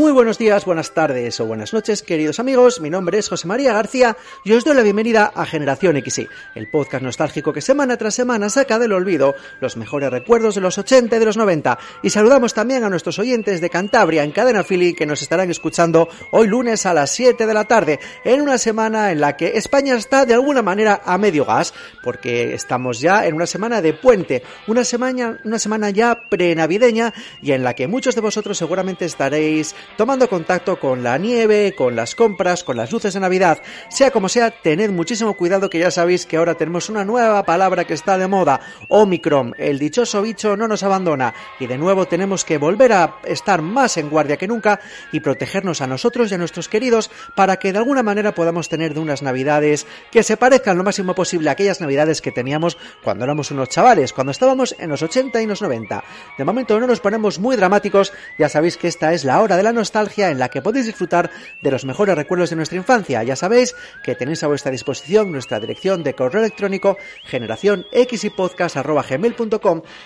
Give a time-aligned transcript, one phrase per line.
[0.00, 2.80] Muy buenos días, buenas tardes o buenas noches, queridos amigos.
[2.80, 6.70] Mi nombre es José María García y os doy la bienvenida a Generación XY, el
[6.70, 11.14] podcast nostálgico que semana tras semana saca del olvido los mejores recuerdos de los 80
[11.14, 11.78] y de los 90.
[12.02, 16.08] Y saludamos también a nuestros oyentes de Cantabria en Cadena Philly que nos estarán escuchando
[16.32, 19.96] hoy lunes a las 7 de la tarde, en una semana en la que España
[19.96, 24.44] está de alguna manera a medio gas, porque estamos ya en una semana de puente,
[24.66, 29.74] una semana, una semana ya prenavideña y en la que muchos de vosotros seguramente estaréis
[29.96, 33.60] tomando contacto con la nieve, con las compras, con las luces de Navidad.
[33.88, 37.84] Sea como sea, tened muchísimo cuidado que ya sabéis que ahora tenemos una nueva palabra
[37.84, 39.54] que está de moda, Omicron.
[39.58, 43.96] El dichoso bicho no nos abandona y de nuevo tenemos que volver a estar más
[43.96, 44.80] en guardia que nunca
[45.12, 48.94] y protegernos a nosotros y a nuestros queridos para que de alguna manera podamos tener
[48.94, 53.24] de unas Navidades que se parezcan lo máximo posible a aquellas Navidades que teníamos cuando
[53.24, 56.04] éramos unos chavales, cuando estábamos en los 80 y los 90.
[56.38, 59.62] De momento no nos ponemos muy dramáticos, ya sabéis que esta es la hora de
[59.62, 61.30] la nostalgia en la que podéis disfrutar
[61.62, 63.22] de los mejores recuerdos de nuestra infancia.
[63.22, 67.86] Ya sabéis que tenéis a vuestra disposición nuestra dirección de correo electrónico generación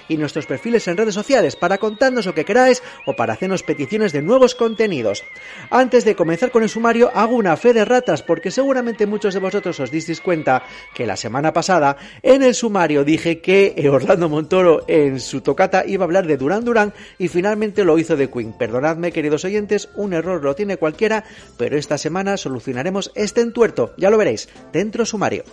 [0.08, 4.12] y nuestros perfiles en redes sociales para contarnos lo que queráis o para hacernos peticiones
[4.12, 5.24] de nuevos contenidos.
[5.70, 9.40] Antes de comenzar con el sumario, hago una fe de ratas porque seguramente muchos de
[9.40, 10.62] vosotros os disteis cuenta
[10.94, 16.04] que la semana pasada en el sumario dije que Orlando Montoro en su tocata iba
[16.04, 18.52] a hablar de Durán Durán y finalmente lo hizo de Queen.
[18.52, 19.63] Perdonadme, queridos oyentes,
[19.94, 21.24] un error lo tiene cualquiera,
[21.56, 23.94] pero esta semana solucionaremos este entuerto.
[23.96, 25.44] Ya lo veréis, dentro sumario.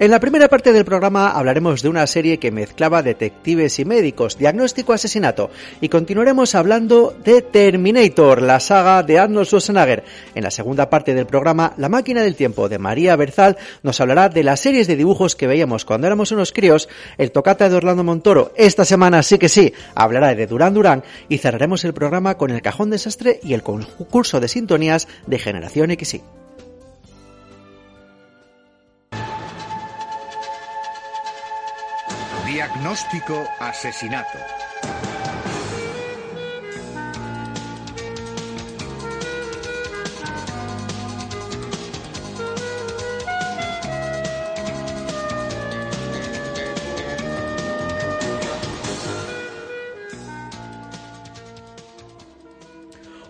[0.00, 4.38] En la primera parte del programa hablaremos de una serie que mezclaba detectives y médicos,
[4.38, 5.50] diagnóstico asesinato,
[5.80, 10.04] y continuaremos hablando de Terminator, la saga de Arnold Schwarzenegger.
[10.36, 14.28] En la segunda parte del programa, La máquina del tiempo de María Berzal nos hablará
[14.28, 18.04] de las series de dibujos que veíamos cuando éramos unos críos, el tocata de Orlando
[18.04, 22.52] Montoro, esta semana sí que sí, hablará de Durán Durán, y cerraremos el programa con
[22.52, 26.37] el cajón desastre y el concurso de sintonías de Generación XY.
[32.78, 34.38] Diagnóstico asesinato.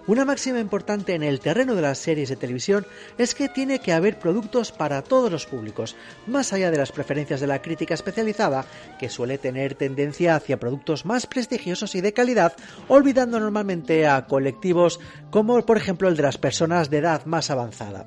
[0.08, 2.86] Una máxima importante en el terreno de las series de televisión
[3.18, 5.96] es que tiene que haber productos para todos los públicos,
[6.26, 8.64] más allá de las preferencias de la crítica especializada,
[8.98, 12.54] que suele tener tendencia hacia productos más prestigiosos y de calidad,
[12.88, 14.98] olvidando normalmente a colectivos
[15.28, 18.06] como por ejemplo el de las personas de edad más avanzada.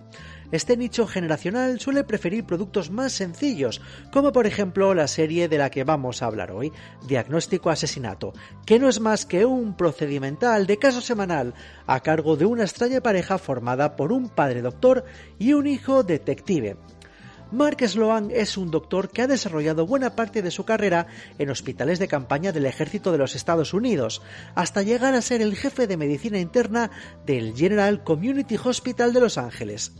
[0.51, 3.79] Este nicho generacional suele preferir productos más sencillos,
[4.11, 6.73] como por ejemplo la serie de la que vamos a hablar hoy,
[7.07, 8.33] Diagnóstico Asesinato,
[8.65, 11.53] que no es más que un procedimental de caso semanal
[11.87, 15.05] a cargo de una extraña pareja formada por un padre doctor
[15.39, 16.75] y un hijo detective.
[17.53, 21.07] Mark Sloan es un doctor que ha desarrollado buena parte de su carrera
[21.37, 24.21] en hospitales de campaña del ejército de los Estados Unidos,
[24.55, 26.91] hasta llegar a ser el jefe de medicina interna
[27.25, 29.93] del General Community Hospital de Los Ángeles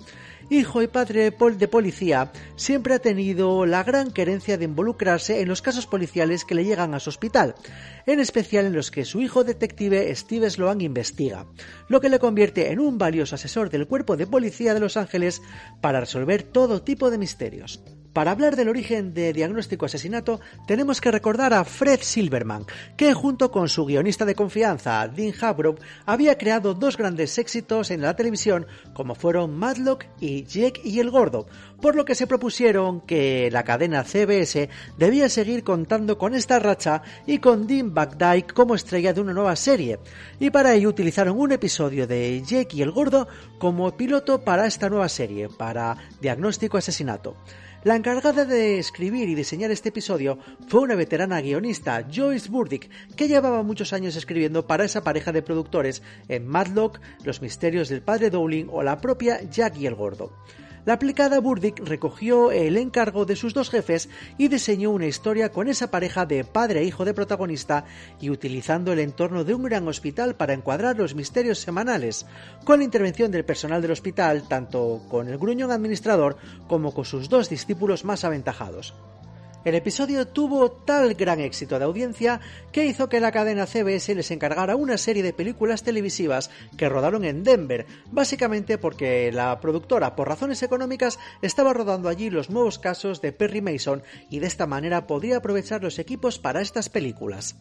[0.52, 5.40] hijo y padre de, pol de policía, siempre ha tenido la gran querencia de involucrarse
[5.40, 7.56] en los casos policiales que le llegan a su hospital,
[8.06, 11.48] en especial en los que su hijo detective Steve Sloan investiga,
[11.88, 15.42] lo que le convierte en un valioso asesor del cuerpo de policía de Los Ángeles
[15.80, 17.82] para resolver todo tipo de misterios.
[18.14, 22.66] Para hablar del origen de Diagnóstico Asesinato, tenemos que recordar a Fred Silverman,
[22.98, 28.02] que junto con su guionista de confianza, Dean Habrop, había creado dos grandes éxitos en
[28.02, 31.48] la televisión, como fueron Madlock y Jake y el Gordo,
[31.82, 34.68] por lo que se propusieron que la cadena CBS
[34.98, 39.56] debía seguir contando con esta racha y con Dean Dyke como estrella de una nueva
[39.56, 40.00] serie,
[40.38, 44.90] y para ello utilizaron un episodio de Jake y el Gordo como piloto para esta
[44.90, 47.38] nueva serie, para Diagnóstico Asesinato.
[47.84, 50.38] La encargada de escribir y diseñar este episodio
[50.68, 55.42] fue una veterana guionista, Joyce Burdick, que llevaba muchos años escribiendo para esa pareja de
[55.42, 60.32] productores en Madlock, Los misterios del padre Dowling o la propia Jack y el Gordo.
[60.84, 65.68] La aplicada Burdick recogió el encargo de sus dos jefes y diseñó una historia con
[65.68, 67.86] esa pareja de padre e hijo de protagonista
[68.20, 72.26] y utilizando el entorno de un gran hospital para encuadrar los misterios semanales,
[72.64, 76.38] con la intervención del personal del hospital tanto con el gruñón administrador
[76.68, 78.96] como con sus dos discípulos más aventajados.
[79.64, 82.40] El episodio tuvo tal gran éxito de audiencia
[82.72, 87.26] que hizo que la cadena CBS les encargara una serie de películas televisivas que rodaron
[87.26, 93.22] en Denver, básicamente porque la productora, por razones económicas, estaba rodando allí los nuevos casos
[93.22, 97.56] de Perry Mason y de esta manera podría aprovechar los equipos para estas películas.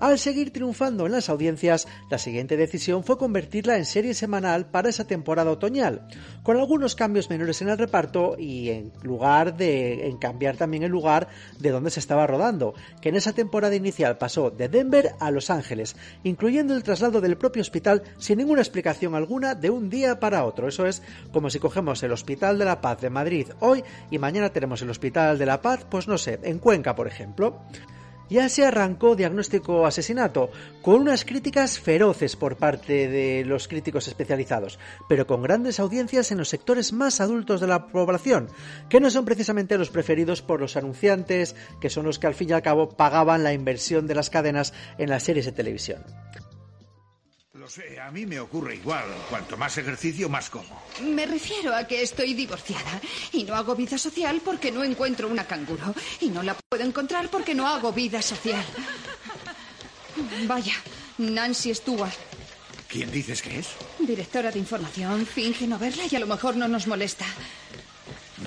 [0.00, 4.88] Al seguir triunfando en las audiencias, la siguiente decisión fue convertirla en serie semanal para
[4.88, 6.08] esa temporada otoñal,
[6.42, 10.90] con algunos cambios menores en el reparto y en lugar de en cambiar también el
[10.90, 11.28] lugar
[11.58, 15.50] de donde se estaba rodando, que en esa temporada inicial pasó de Denver a Los
[15.50, 20.44] Ángeles, incluyendo el traslado del propio hospital sin ninguna explicación alguna de un día para
[20.44, 20.68] otro.
[20.68, 21.02] Eso es
[21.32, 24.90] como si cogemos el Hospital de la Paz de Madrid hoy y mañana tenemos el
[24.90, 27.62] Hospital de la Paz, pues no sé, en Cuenca, por ejemplo
[28.32, 30.50] ya se arrancó Diagnóstico Asesinato,
[30.80, 36.38] con unas críticas feroces por parte de los críticos especializados, pero con grandes audiencias en
[36.38, 38.48] los sectores más adultos de la población,
[38.88, 42.50] que no son precisamente los preferidos por los anunciantes, que son los que al fin
[42.50, 46.02] y al cabo pagaban la inversión de las cadenas en las series de televisión.
[47.62, 49.04] Lo sé, a mí me ocurre igual.
[49.30, 50.82] Cuanto más ejercicio, más como.
[51.00, 53.00] Me refiero a que estoy divorciada
[53.30, 55.94] y no hago vida social porque no encuentro una canguro.
[56.20, 58.64] Y no la puedo encontrar porque no hago vida social.
[60.48, 60.74] Vaya,
[61.18, 62.10] Nancy Stewart,
[62.88, 63.68] ¿Quién dices que es?
[64.00, 67.24] directora de información, finge no verla y a lo mejor no nos molesta.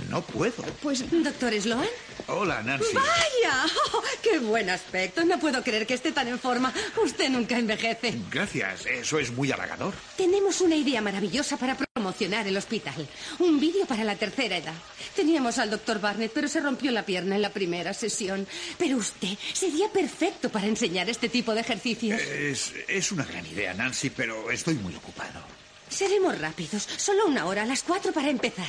[0.10, 0.64] No puedo.
[0.82, 1.88] Pues, ¿Doctor Sloan?
[2.28, 2.94] Hola, Nancy.
[2.94, 3.66] ¡Vaya!
[3.94, 5.24] ¡Oh, ¡Qué buen aspecto!
[5.26, 6.74] No puedo creer que esté tan en forma.
[7.04, 8.16] Usted nunca envejece.
[8.32, 9.94] Gracias, eso es muy halagador.
[10.18, 13.08] Tenemos una idea maravillosa para promocionar el hospital.
[13.40, 14.74] Un vídeo para la tercera edad.
[15.16, 18.48] Teníamos al doctor Barnett, pero se rompió la pierna en la primera sesión.
[18.78, 22.22] Pero usted sería perfecto para enseñar este tipo de ejercicios.
[22.22, 25.42] Es, es una gran idea, Nancy, pero estoy muy ocupado.
[25.90, 26.88] Seremos rápidos.
[26.98, 28.66] Solo una hora, a las cuatro para empezar.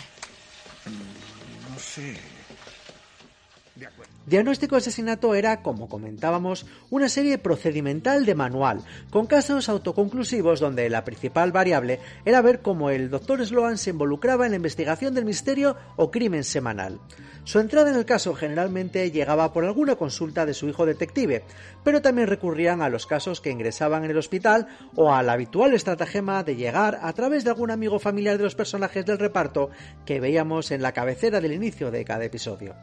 [0.86, 2.14] No sé.
[3.74, 4.05] De acuerdo.
[4.26, 11.04] Diagnóstico Asesinato era, como comentábamos, una serie procedimental de manual, con casos autoconclusivos donde la
[11.04, 13.46] principal variable era ver cómo el Dr.
[13.46, 16.98] Sloan se involucraba en la investigación del misterio o crimen semanal.
[17.44, 21.44] Su entrada en el caso generalmente llegaba por alguna consulta de su hijo detective,
[21.84, 26.42] pero también recurrían a los casos que ingresaban en el hospital o al habitual estratagema
[26.42, 29.70] de llegar a través de algún amigo familiar de los personajes del reparto
[30.04, 32.74] que veíamos en la cabecera del inicio de cada episodio.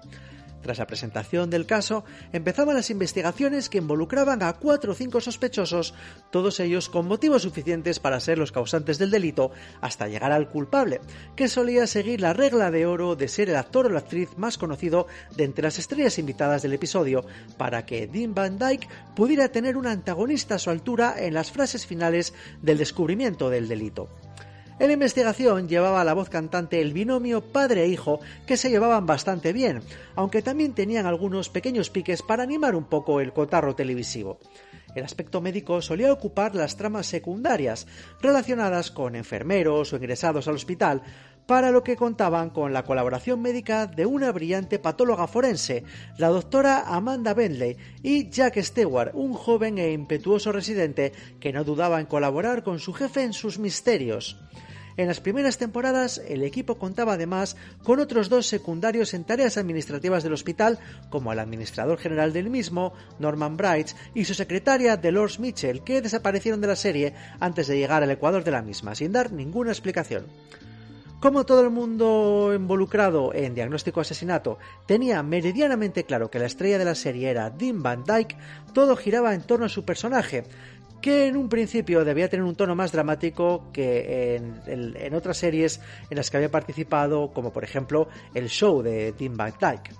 [0.64, 5.94] Tras la presentación del caso, empezaban las investigaciones que involucraban a cuatro o cinco sospechosos,
[6.32, 9.52] todos ellos con motivos suficientes para ser los causantes del delito,
[9.82, 11.02] hasta llegar al culpable,
[11.36, 14.58] que solía seguir la regla de oro de ser el actor o la actriz más
[14.58, 15.06] conocido
[15.36, 17.26] de entre las estrellas invitadas del episodio,
[17.58, 18.88] para que Dean Van Dyke
[19.18, 24.08] pudiera tener un antagonista a su altura en las frases finales del descubrimiento del delito.
[24.80, 29.06] En la investigación llevaba la voz cantante el binomio padre e hijo que se llevaban
[29.06, 29.82] bastante bien,
[30.16, 34.40] aunque también tenían algunos pequeños piques para animar un poco el cotarro televisivo.
[34.96, 37.88] El aspecto médico solía ocupar las tramas secundarias,
[38.22, 41.02] relacionadas con enfermeros o ingresados al hospital,
[41.46, 45.84] para lo que contaban con la colaboración médica de una brillante patóloga forense,
[46.18, 52.00] la doctora Amanda Bentley, y Jack Stewart, un joven e impetuoso residente que no dudaba
[52.00, 54.40] en colaborar con su jefe en sus misterios.
[54.96, 60.22] En las primeras temporadas, el equipo contaba además con otros dos secundarios en tareas administrativas
[60.22, 60.78] del hospital,
[61.10, 66.62] como el administrador general del mismo, Norman Bright, y su secretaria, Dolores Mitchell, que desaparecieron
[66.62, 70.28] de la serie antes de llegar al Ecuador de la misma, sin dar ninguna explicación.
[71.24, 76.84] Como todo el mundo involucrado en Diagnóstico Asesinato tenía meridianamente claro que la estrella de
[76.84, 78.36] la serie era Dean Van Dyke,
[78.74, 80.44] todo giraba en torno a su personaje,
[81.02, 85.80] que en un principio debía tener un tono más dramático que en, en- otras series
[86.10, 89.92] en las que había participado, como por ejemplo el show de Tim Van Dyke.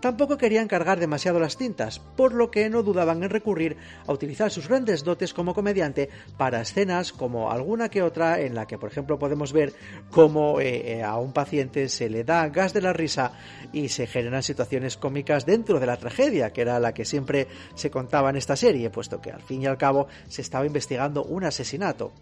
[0.00, 3.76] Tampoco querían cargar demasiado las tintas, por lo que no dudaban en recurrir
[4.06, 8.66] a utilizar sus grandes dotes como comediante para escenas como alguna que otra en la
[8.66, 9.72] que, por ejemplo, podemos ver
[10.10, 13.32] cómo eh, eh, a un paciente se le da gas de la risa
[13.72, 17.90] y se generan situaciones cómicas dentro de la tragedia, que era la que siempre se
[17.90, 21.42] contaba en esta serie, puesto que al fin y al cabo se estaba investigando un
[21.42, 22.12] asesinato.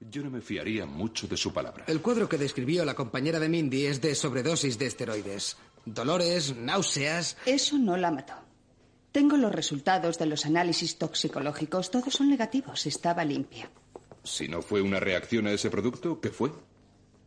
[0.00, 1.84] Yo no me fiaría mucho de su palabra.
[1.86, 5.58] El cuadro que describió la compañera de Mindy es de sobredosis de esteroides.
[5.84, 7.36] Dolores, náuseas.
[7.44, 8.32] Eso no la mató.
[9.12, 11.90] Tengo los resultados de los análisis toxicológicos.
[11.90, 12.86] Todos son negativos.
[12.86, 13.70] Estaba limpia.
[14.22, 16.50] Si no fue una reacción a ese producto, ¿qué fue?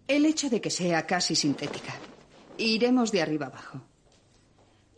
[0.08, 1.94] El hecho de que sea casi sintética.
[2.58, 3.82] Iremos de arriba abajo.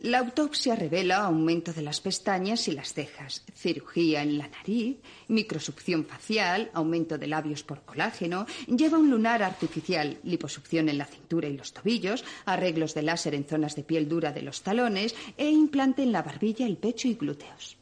[0.06, 6.06] La autopsia revela aumento de las pestañas y las cejas, cirugía en la nariz, microsucción
[6.06, 11.56] facial, aumento de labios por colágeno, lleva un lunar artificial, liposucción en la cintura y
[11.56, 16.04] los tobillos, arreglos de láser en zonas de piel dura de los talones e implante
[16.04, 17.76] en la barbilla, el pecho y glúteos.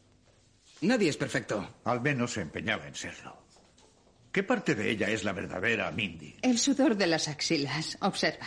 [0.81, 1.75] Nadie es perfecto.
[1.85, 3.37] Al menos se empeñaba en serlo.
[4.33, 6.37] ¿Qué parte de ella es la verdadera Mindy?
[6.41, 7.99] El sudor de las axilas.
[8.01, 8.47] Observa.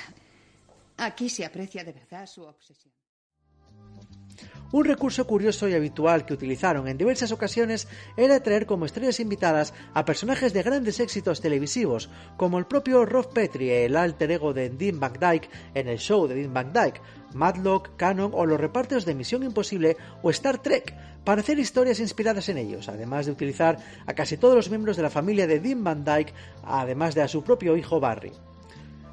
[0.97, 2.96] Aquí se aprecia de verdad su obsesión.
[4.71, 9.73] Un recurso curioso y habitual que utilizaron en diversas ocasiones era traer como estrellas invitadas
[9.93, 14.69] a personajes de grandes éxitos televisivos, como el propio Rob Petrie, el alter ego de
[14.69, 17.01] Dean Van Dyke en el show de Dean Van Dyke,
[17.33, 22.49] Matlock, Canon o los repartos de Misión Imposible o Star Trek, para hacer historias inspiradas
[22.49, 25.83] en ellos, además de utilizar a casi todos los miembros de la familia de Dean
[25.83, 28.33] Van Dyke, además de a su propio hijo Barry.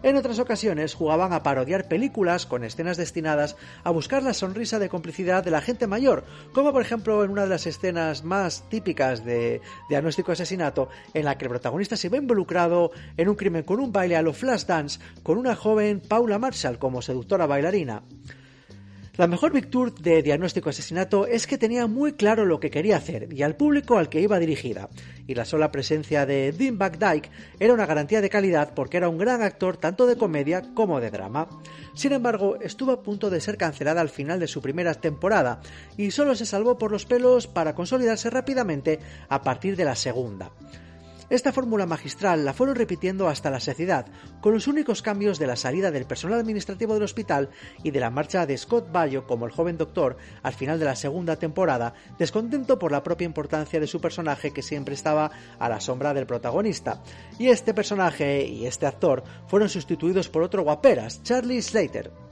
[0.04, 4.90] En otras ocasiones jugaban a parodiar películas con escenas destinadas a buscar la sonrisa de
[4.90, 9.24] complicidad de la gente mayor, como por ejemplo en una de las escenas más típicas
[9.24, 13.80] de Diagnóstico Asesinato, en la que el protagonista se ve involucrado en un crimen con
[13.80, 18.02] un baile a lo Flashdance con una joven Paula Marshall como seductora bailarina.
[19.16, 23.32] La mejor virtud de Diagnóstico Asesinato es que tenía muy claro lo que quería hacer
[23.32, 24.88] y al público al que iba dirigida,
[25.28, 27.30] y la sola presencia de Dean Dyke
[27.60, 31.12] era una garantía de calidad porque era un gran actor tanto de comedia como de
[31.12, 31.48] drama.
[31.94, 35.60] Sin embargo, estuvo a punto de ser cancelada al final de su primera temporada
[35.96, 40.50] y solo se salvó por los pelos para consolidarse rápidamente a partir de la segunda.
[41.30, 44.06] Esta fórmula magistral la fueron repitiendo hasta la saciedad,
[44.40, 47.48] con los únicos cambios de la salida del personal administrativo del hospital
[47.82, 50.96] y de la marcha de Scott Bayo como el joven doctor al final de la
[50.96, 55.80] segunda temporada, descontento por la propia importancia de su personaje que siempre estaba a la
[55.80, 57.02] sombra del protagonista.
[57.38, 62.23] Y este personaje y este actor fueron sustituidos por otro guaperas, Charlie Slater.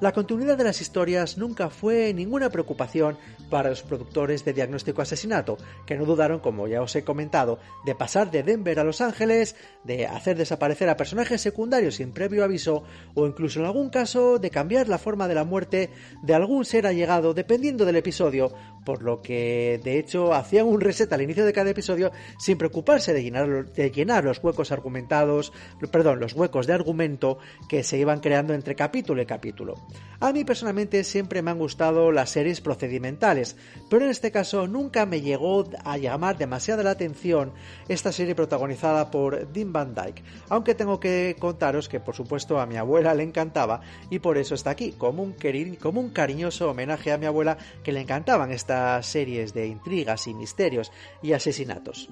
[0.00, 3.18] La continuidad de las historias nunca fue ninguna preocupación
[3.50, 7.96] para los productores de Diagnóstico Asesinato, que no dudaron, como ya os he comentado, de
[7.96, 12.84] pasar de Denver a Los Ángeles, de hacer desaparecer a personajes secundarios sin previo aviso,
[13.14, 15.90] o incluso en algún caso de cambiar la forma de la muerte
[16.22, 18.52] de algún ser allegado dependiendo del episodio,
[18.84, 23.12] por lo que de hecho hacían un reset al inicio de cada episodio sin preocuparse
[23.12, 25.52] de llenar, los huecos argumentados,
[25.90, 27.38] perdón, los huecos de argumento
[27.68, 29.87] que se iban creando entre capítulo y capítulo.
[30.20, 33.56] A mí personalmente siempre me han gustado las series procedimentales,
[33.88, 37.52] pero en este caso nunca me llegó a llamar demasiada la atención
[37.88, 42.66] esta serie protagonizada por Dean Van Dyke, aunque tengo que contaros que por supuesto a
[42.66, 43.80] mi abuela le encantaba
[44.10, 45.36] y por eso está aquí, como un,
[45.80, 50.34] como un cariñoso homenaje a mi abuela que le encantaban estas series de intrigas y
[50.34, 50.90] misterios
[51.22, 52.08] y asesinatos.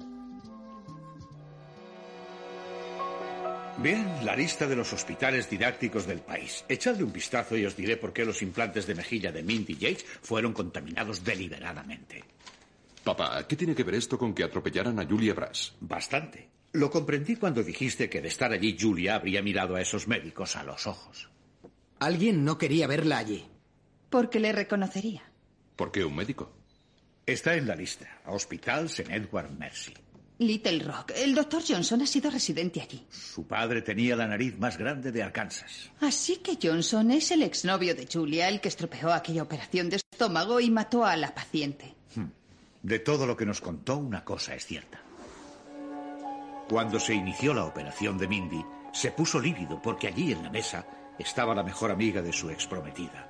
[3.79, 6.65] Bien, la lista de los hospitales didácticos del país.
[6.67, 10.03] Echadle un vistazo y os diré por qué los implantes de mejilla de Mindy Yates
[10.23, 12.23] fueron contaminados deliberadamente.
[13.03, 15.75] Papá, ¿qué tiene que ver esto con que atropellaran a Julia Brass?
[15.79, 16.49] Bastante.
[16.73, 20.63] Lo comprendí cuando dijiste que de estar allí Julia habría mirado a esos médicos a
[20.63, 21.29] los ojos.
[21.99, 23.45] Alguien no quería verla allí.
[24.09, 25.21] Porque le reconocería.
[25.75, 26.51] ¿Por qué un médico?
[27.25, 28.21] Está en la lista.
[28.25, 29.13] Hospital St.
[29.15, 29.93] Edward Mercy.
[30.39, 31.13] Little Rock.
[31.15, 33.05] El doctor Johnson ha sido residente allí.
[33.09, 35.91] Su padre tenía la nariz más grande de Arkansas.
[35.99, 40.59] Así que Johnson es el exnovio de Julia, el que estropeó aquella operación de estómago
[40.59, 41.95] y mató a la paciente.
[42.83, 45.01] De todo lo que nos contó, una cosa es cierta.
[46.69, 48.63] Cuando se inició la operación de Mindy,
[48.93, 50.85] se puso lívido porque allí en la mesa
[51.17, 53.29] estaba la mejor amiga de su exprometida.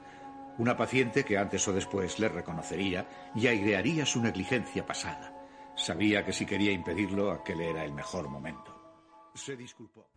[0.57, 5.36] Una paciente que antes o después le reconocería y airearía su negligencia pasada.
[5.77, 8.75] Sabía que si quería impedirlo, aquel era el mejor momento.
[9.35, 10.16] Se disculpó.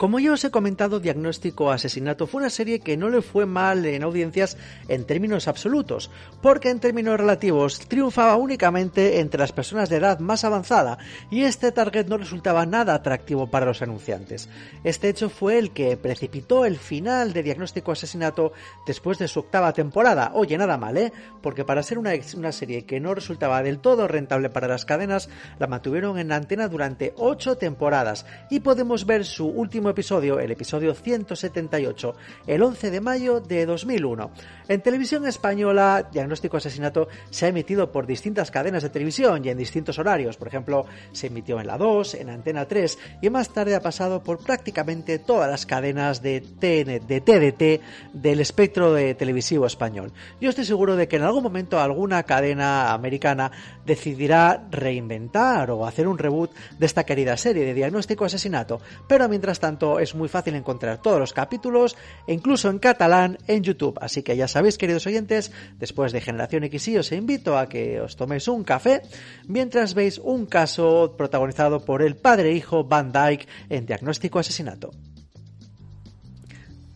[0.00, 3.84] Como ya os he comentado, Diagnóstico Asesinato fue una serie que no le fue mal
[3.84, 4.56] en audiencias
[4.88, 10.42] en términos absolutos, porque en términos relativos triunfaba únicamente entre las personas de edad más
[10.44, 10.96] avanzada
[11.30, 14.48] y este target no resultaba nada atractivo para los anunciantes.
[14.84, 18.54] Este hecho fue el que precipitó el final de Diagnóstico Asesinato
[18.86, 20.30] después de su octava temporada.
[20.32, 21.12] Oye, nada mal, ¿eh?
[21.42, 25.28] Porque para ser una, serie que no resultaba del todo rentable para las cadenas,
[25.58, 30.94] la mantuvieron en antena durante ocho temporadas y podemos ver su último episodio, el episodio
[30.94, 32.14] 178,
[32.46, 34.30] el 11 de mayo de 2001.
[34.68, 39.58] En televisión española, Diagnóstico Asesinato se ha emitido por distintas cadenas de televisión y en
[39.58, 40.36] distintos horarios.
[40.36, 44.22] Por ejemplo, se emitió en la 2, en Antena 3 y más tarde ha pasado
[44.22, 50.12] por prácticamente todas las cadenas de, TN, de TDT del espectro de televisivo español.
[50.40, 53.50] Yo estoy seguro de que en algún momento alguna cadena americana
[53.84, 59.60] decidirá reinventar o hacer un reboot de esta querida serie de Diagnóstico Asesinato, pero mientras
[59.60, 61.96] tanto es muy fácil encontrar todos los capítulos
[62.26, 66.68] e incluso en catalán en YouTube, así que ya sabéis queridos oyentes, después de Generación
[66.68, 69.02] XY os invito a que os toméis un café
[69.48, 74.90] mientras veis un caso protagonizado por el padre e Van Dyke en Diagnóstico Asesinato.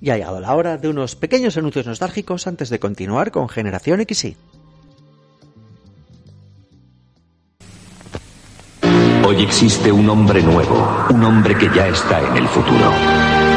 [0.01, 4.05] Y ha llegado la hora de unos pequeños anuncios nostálgicos antes de continuar con Generación
[4.05, 4.37] XY.
[9.27, 12.93] Hoy existe un hombre nuevo, un hombre que ya está en el futuro.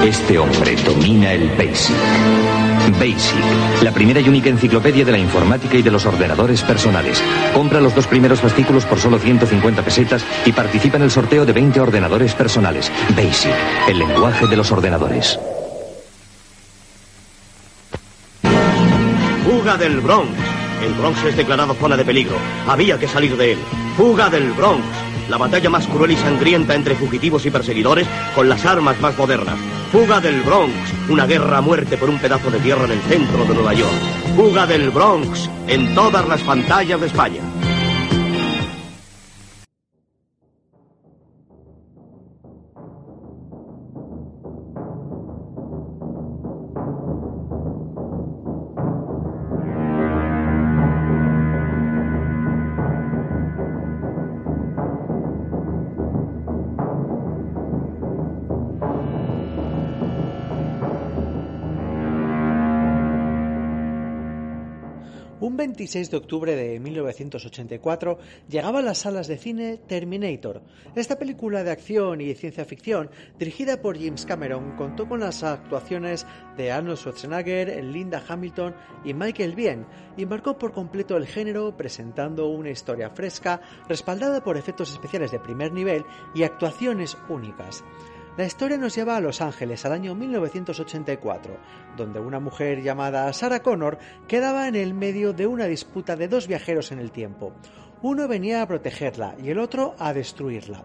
[0.01, 1.93] Este hombre domina el BASIC.
[2.97, 7.21] BASIC, la primera y única enciclopedia de la informática y de los ordenadores personales.
[7.53, 11.51] Compra los dos primeros fascículos por solo 150 pesetas y participa en el sorteo de
[11.51, 12.89] 20 ordenadores personales.
[13.13, 13.51] BASIC,
[13.89, 15.37] el lenguaje de los ordenadores.
[19.43, 20.31] Fuga del Bronx.
[20.85, 22.37] El Bronx es declarado zona de peligro.
[22.67, 23.59] Había que salir de él.
[23.97, 25.06] Fuga del Bronx.
[25.29, 29.57] La batalla más cruel y sangrienta entre fugitivos y perseguidores con las armas más modernas.
[29.91, 30.73] Fuga del Bronx.
[31.09, 33.91] Una guerra a muerte por un pedazo de tierra en el centro de Nueva York.
[34.35, 35.49] Fuga del Bronx.
[35.67, 37.41] En todas las pantallas de España.
[65.77, 68.17] 26 de octubre de 1984
[68.49, 70.63] llegaba a las salas de cine Terminator.
[70.95, 76.25] Esta película de acción y ciencia ficción, dirigida por James Cameron, contó con las actuaciones
[76.57, 79.85] de Arnold Schwarzenegger, Linda Hamilton y Michael Biehn,
[80.17, 85.39] y marcó por completo el género presentando una historia fresca, respaldada por efectos especiales de
[85.39, 87.83] primer nivel y actuaciones únicas.
[88.37, 91.57] La historia nos lleva a Los Ángeles al año 1984,
[91.97, 93.97] donde una mujer llamada Sarah Connor
[94.27, 97.53] quedaba en el medio de una disputa de dos viajeros en el tiempo.
[98.03, 100.83] Uno venía a protegerla y el otro a destruirla.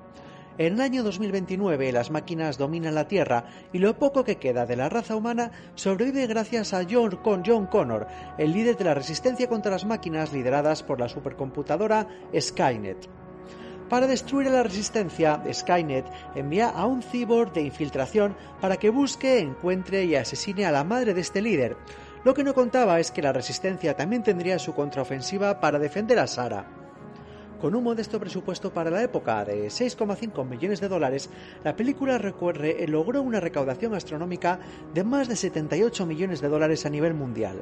[0.56, 4.76] En el año 2029 las máquinas dominan la Tierra y lo poco que queda de
[4.76, 8.06] la raza humana sobrevive gracias a John, Con John Connor,
[8.38, 13.21] el líder de la resistencia contra las máquinas lideradas por la supercomputadora Skynet.
[13.92, 19.38] Para destruir a la resistencia, Skynet envía a un cyborg de infiltración para que busque,
[19.38, 21.76] encuentre y asesine a la madre de este líder.
[22.24, 26.26] Lo que no contaba es que la resistencia también tendría su contraofensiva para defender a
[26.26, 26.64] Sara.
[27.60, 31.28] Con un modesto presupuesto para la época de 6,5 millones de dólares,
[31.62, 34.58] la película recorre, logró una recaudación astronómica
[34.94, 37.60] de más de 78 millones de dólares a nivel mundial.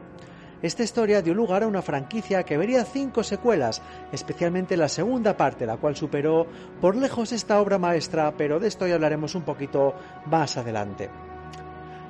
[0.62, 3.80] Esta historia dio lugar a una franquicia que vería cinco secuelas,
[4.12, 6.46] especialmente la segunda parte, la cual superó
[6.80, 9.94] por lejos esta obra maestra, pero de esto ya hablaremos un poquito
[10.26, 11.08] más adelante.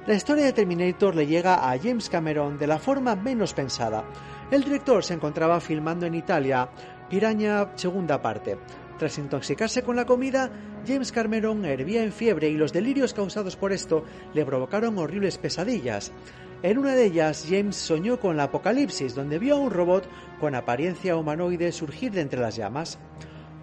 [0.06, 4.02] La historia de Terminator le llega a James Cameron de la forma menos pensada.
[4.50, 6.68] El director se encontraba filmando en Italia
[7.08, 8.58] Piraña segunda parte.
[8.98, 10.50] Tras intoxicarse con la comida,
[10.86, 16.12] James Cameron hervía en fiebre y los delirios causados por esto le provocaron horribles pesadillas.
[16.62, 20.06] En una de ellas, James soñó con la apocalipsis, donde vio a un robot
[20.38, 22.98] con apariencia humanoide surgir de entre las llamas.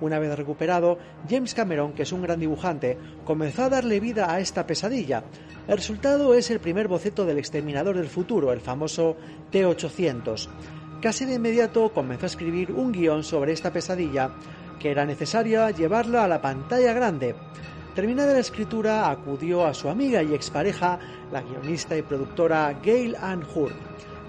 [0.01, 0.97] Una vez recuperado,
[1.29, 5.23] James Cameron, que es un gran dibujante, comenzó a darle vida a esta pesadilla.
[5.67, 9.15] El resultado es el primer boceto del exterminador del futuro, el famoso
[9.51, 10.49] T-800.
[10.99, 14.31] Casi de inmediato comenzó a escribir un guion sobre esta pesadilla,
[14.79, 17.35] que era necesaria llevarla a la pantalla grande.
[17.97, 20.99] Terminada la escritura, acudió a su amiga y expareja,
[21.31, 23.73] la guionista y productora Gail Ann Hurd.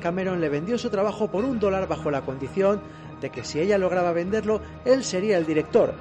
[0.00, 2.80] Cameron le vendió su trabajo por un dólar bajo la condición
[3.20, 5.92] de que si ella lograba venderlo, él sería el director.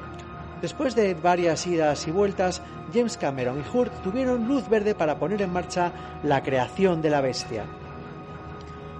[0.61, 2.61] Después de varias idas y vueltas,
[2.93, 5.91] James Cameron y Hurt tuvieron luz verde para poner en marcha
[6.23, 7.65] la creación de la bestia.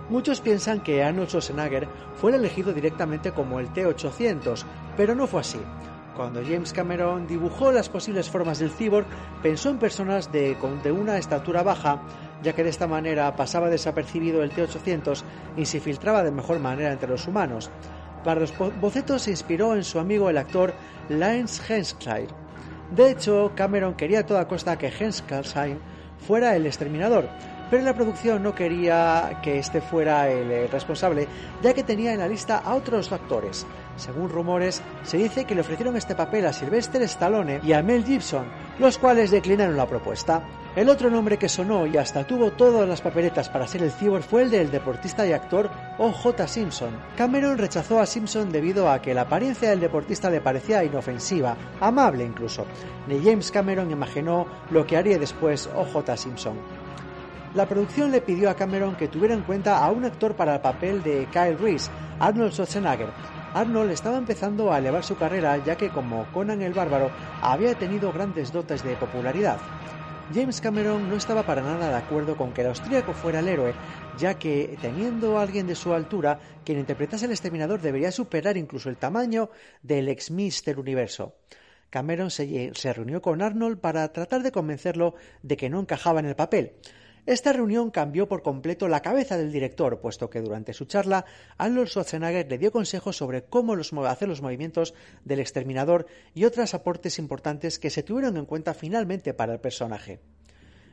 [0.09, 4.65] Muchos piensan que Arnold Schwarzenegger fue elegido directamente como el T-800,
[4.97, 5.59] pero no fue así.
[6.17, 9.05] Cuando James Cameron dibujó las posibles formas del cyborg,
[9.43, 10.57] pensó en personas de,
[10.91, 12.01] una estatura baja,
[12.41, 15.21] ya que de esta manera pasaba desapercibido el T-800
[15.57, 17.69] y se filtraba de mejor manera entre los humanos.
[18.23, 18.51] Para los
[18.81, 20.73] bocetos se inspiró en su amigo el actor
[21.07, 22.29] Lance Hensklein.
[22.95, 25.77] De hecho, Cameron quería a toda costa que Hensklein
[26.25, 27.29] fuera el exterminador,
[27.69, 31.27] pero la producción no quería que este fuera el responsable,
[31.61, 33.67] ya que tenía en la lista a otros actores.
[33.97, 38.05] Según rumores, se dice que le ofrecieron este papel a Sylvester Stallone y a Mel
[38.05, 38.45] Gibson,
[38.79, 40.43] los cuales declinaron la propuesta.
[40.75, 44.23] El otro nombre que sonó y hasta tuvo todas las papeletas para ser el cyborg
[44.23, 46.47] fue el del deportista y actor O.J.
[46.47, 46.91] Simpson.
[47.17, 52.23] Cameron rechazó a Simpson debido a que la apariencia del deportista le parecía inofensiva, amable
[52.23, 52.67] incluso.
[53.07, 56.15] Ni James Cameron imaginó lo que haría después O.J.
[56.15, 56.57] Simpson.
[57.55, 60.61] La producción le pidió a Cameron que tuviera en cuenta a un actor para el
[60.61, 63.09] papel de Kyle Reese, Arnold Schwarzenegger,
[63.53, 67.09] Arnold estaba empezando a elevar su carrera ya que como Conan el Bárbaro
[67.41, 69.57] había tenido grandes dotes de popularidad.
[70.33, 73.73] James Cameron no estaba para nada de acuerdo con que el austríaco fuera el héroe,
[74.19, 78.89] ya que, teniendo a alguien de su altura, quien interpretase el exterminador debería superar incluso
[78.89, 79.49] el tamaño
[79.81, 81.35] del ex Mister Universo.
[81.89, 86.25] Cameron se, se reunió con Arnold para tratar de convencerlo de que no encajaba en
[86.25, 86.73] el papel.
[87.27, 91.25] Esta reunión cambió por completo la cabeza del director, puesto que durante su charla
[91.57, 93.75] Arnold Schwarzenegger le dio consejos sobre cómo
[94.07, 94.93] hacer los movimientos
[95.25, 100.21] del exterminador y otros aportes importantes que se tuvieron en cuenta finalmente para el personaje.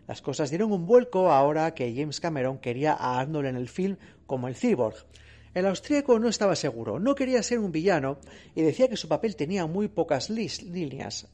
[0.08, 3.96] Las cosas dieron un vuelco ahora que James Cameron quería a Arnold en el film
[4.26, 5.06] como el cyborg.
[5.54, 8.18] El austríaco no estaba seguro, no quería ser un villano
[8.56, 11.28] y decía que su papel tenía muy pocas líneas.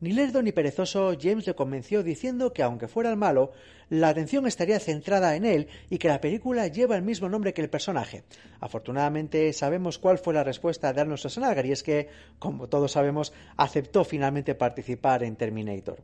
[0.00, 3.52] Ni lerdo ni perezoso, James le convenció diciendo que aunque fuera el malo,
[3.90, 7.60] la atención estaría centrada en él y que la película lleva el mismo nombre que
[7.60, 8.24] el personaje.
[8.60, 12.08] Afortunadamente sabemos cuál fue la respuesta de Arnold Schwarzenegger y es que,
[12.38, 16.02] como todos sabemos, aceptó finalmente participar en Terminator.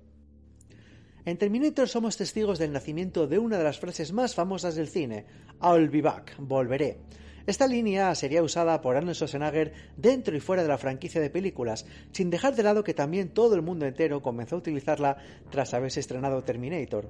[1.24, 5.24] En Terminator somos testigos del nacimiento de una de las frases más famosas del cine,
[5.62, 6.98] I'll be back, volveré.
[7.46, 11.87] Esta línea sería usada por Arnold Schwarzenegger dentro y fuera de la franquicia de películas,
[12.11, 15.16] sin dejar de lado que también todo el mundo entero comenzó a utilizarla
[15.48, 17.09] tras haberse estrenado Terminator.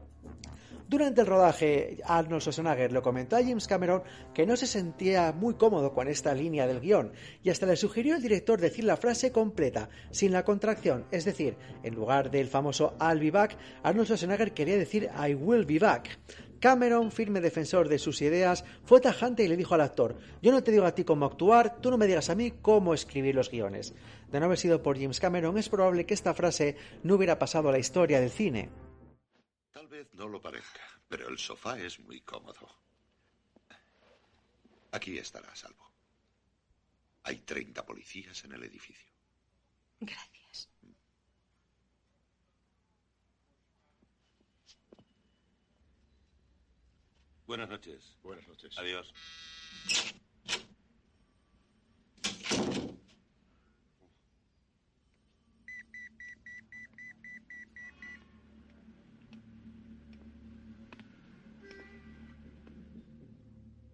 [0.88, 5.54] Durante el rodaje, Arnold Schwarzenegger lo comentó a James Cameron que no se sentía muy
[5.54, 9.32] cómodo con esta línea del guion y hasta le sugirió al director decir la frase
[9.32, 14.52] completa, sin la contracción, es decir, en lugar del famoso I'll be back, Arnold Schwarzenegger
[14.52, 16.18] quería decir I will be back.
[16.60, 20.62] Cameron, firme defensor de sus ideas, fue tajante y le dijo al actor, yo no
[20.62, 23.50] te digo a ti cómo actuar, tú no me digas a mí cómo escribir los
[23.50, 23.94] guiones.
[24.30, 27.68] De no haber sido por James Cameron, es probable que esta frase no hubiera pasado
[27.68, 28.70] a la historia del cine.
[29.72, 32.68] Tal vez no lo parezca, pero el sofá es muy cómodo.
[34.92, 35.92] Aquí estará a salvo.
[37.24, 39.12] Hay 30 policías en el edificio.
[40.00, 40.35] Gracias.
[47.46, 48.16] Buenas noches.
[48.24, 48.76] Buenas noches.
[48.76, 49.12] Adiós.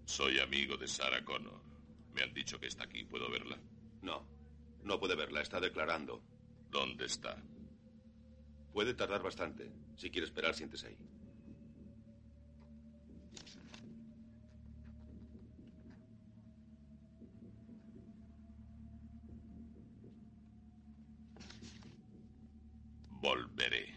[0.06, 1.60] Soy amigo de Sarah Connor.
[2.14, 3.04] Me han dicho que está aquí.
[3.04, 3.58] ¿Puedo verla?
[4.00, 4.26] No,
[4.82, 5.42] no puede verla.
[5.42, 6.22] Está declarando.
[6.70, 7.36] ¿Dónde está?
[8.72, 9.70] Puede tardar bastante.
[9.96, 10.96] Si quiere esperar, siéntese ahí.
[23.22, 23.94] Volveré.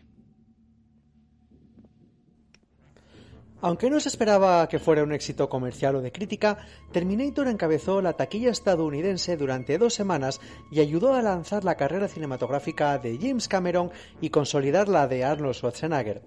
[3.65, 6.59] Aunque no se esperaba que fuera un éxito comercial o de crítica,
[6.91, 12.99] Terminator encabezó la taquilla estadounidense durante dos semanas y ayudó a lanzar la carrera cinematográfica
[12.99, 13.89] de James Cameron
[14.21, 16.21] y consolidar la de Arnold Schwarzenegger.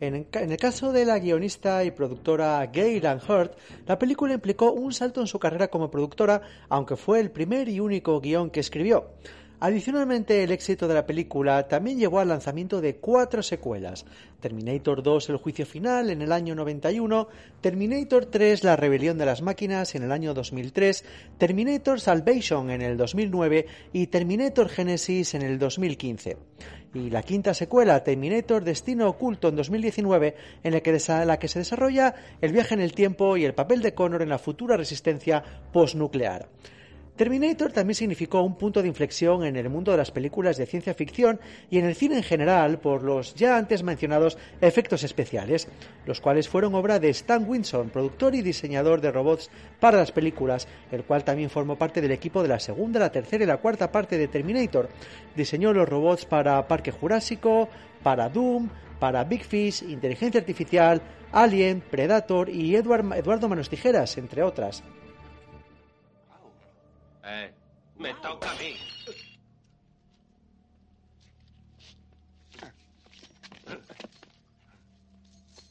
[0.00, 3.54] En el caso de la guionista y productora Gail Hurt,
[3.86, 7.80] la película implicó un salto en su carrera como productora, aunque fue el primer y
[7.80, 9.12] único guion que escribió.
[9.64, 14.04] Adicionalmente, el éxito de la película también llevó al lanzamiento de cuatro secuelas.
[14.40, 17.28] Terminator 2 El juicio final en el año 91,
[17.60, 21.04] Terminator 3 La rebelión de las máquinas en el año 2003,
[21.38, 26.38] Terminator Salvation en el 2009 y Terminator Genesis en el 2015.
[26.94, 31.60] Y la quinta secuela, Terminator Destino Oculto en 2019, en la que, la que se
[31.60, 35.40] desarrolla el viaje en el tiempo y el papel de Connor en la futura resistencia
[35.72, 36.48] postnuclear.
[37.16, 40.94] Terminator también significó un punto de inflexión en el mundo de las películas de ciencia
[40.94, 45.68] ficción y en el cine en general por los ya antes mencionados efectos especiales,
[46.06, 50.66] los cuales fueron obra de Stan Winston, productor y diseñador de robots para las películas,
[50.90, 53.92] el cual también formó parte del equipo de la segunda, la tercera y la cuarta
[53.92, 54.88] parte de Terminator.
[55.36, 57.68] Diseñó los robots para Parque Jurásico,
[58.02, 64.82] para Doom, para Big Fish, Inteligencia Artificial, Alien, Predator y Eduardo Manos Tijeras, entre otras.
[67.24, 67.54] Eh,
[67.96, 68.76] me toca a mí.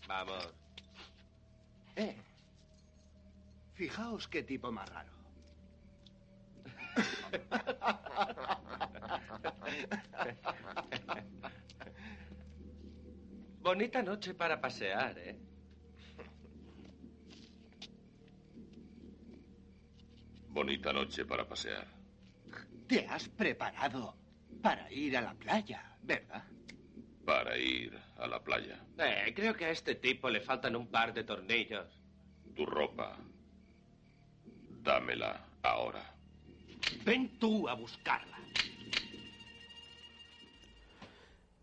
[0.08, 0.54] Vamos.
[1.96, 2.16] Eh.
[3.74, 5.12] Fijaos qué tipo más raro.
[13.60, 15.40] Bonita noche para pasear, ¿eh?
[20.52, 21.88] Bonita noche para pasear.
[22.88, 24.16] Te has preparado
[24.62, 26.44] para ir a la playa, ¿verdad?
[27.26, 28.78] Para ir a la playa.
[28.98, 31.88] Eh, creo que a este tipo le faltan un par de tornillos.
[32.54, 33.18] Tu ropa.
[34.84, 36.04] Dámela ahora.
[37.06, 38.41] Ven tú a buscarla.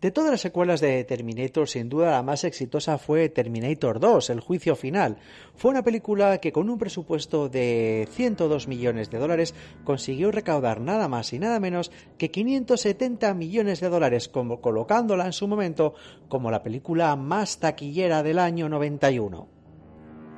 [0.01, 4.39] De todas las secuelas de Terminator, sin duda la más exitosa fue Terminator 2, El
[4.39, 5.17] juicio final.
[5.57, 11.09] Fue una película que con un presupuesto de 102 millones de dólares consiguió recaudar nada
[11.09, 15.95] más y nada menos que 570 millones de dólares, como colocándola en su momento
[16.29, 19.58] como la película más taquillera del año 91.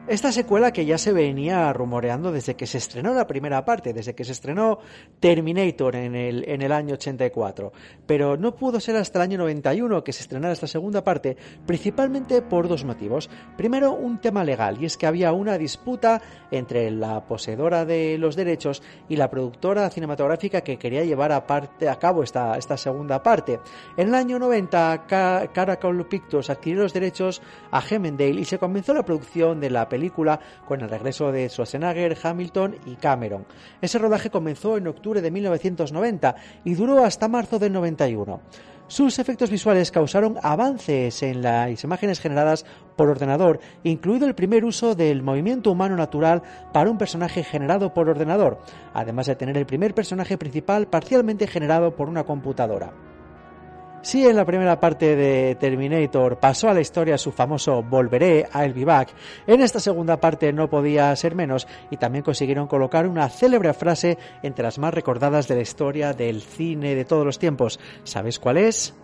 [0.08, 4.14] Esta secuela que ya se venía rumoreando desde que se estrenó la primera parte, desde
[4.14, 4.78] que se estrenó
[5.20, 7.72] Terminator en el, en el año 84,
[8.06, 12.42] pero no pudo ser hasta el año 91 que se estrenara esta segunda parte, principalmente
[12.42, 13.30] por dos motivos.
[13.56, 18.34] Primero, un tema legal, y es que había una disputa entre la poseedora de los
[18.34, 23.22] derechos y la productora cinematográfica que quería llevar a, parte, a cabo esta, esta segunda
[23.22, 23.60] parte.
[23.96, 29.04] En el año 90, Caracol Pictures adquirió los derechos a Hemendale y se comenzó la
[29.04, 33.44] producción de la película con el regreso de Schwarzenegger, Hamilton y Cameron.
[33.82, 38.40] Ese rodaje comenzó en octubre de 1990 y duró hasta marzo del 91.
[38.90, 44.96] Sus efectos visuales causaron avances en las imágenes generadas por ordenador, incluido el primer uso
[44.96, 48.58] del movimiento humano natural para un personaje generado por ordenador,
[48.92, 52.92] además de tener el primer personaje principal parcialmente generado por una computadora.
[54.02, 58.72] Si en la primera parte de Terminator pasó a la historia su famoso Volveré, I'll
[58.72, 59.10] be back,
[59.46, 64.16] en esta segunda parte no podía ser menos y también consiguieron colocar una célebre frase
[64.42, 67.78] entre las más recordadas de la historia del cine de todos los tiempos.
[68.04, 68.94] ¿Sabes cuál es?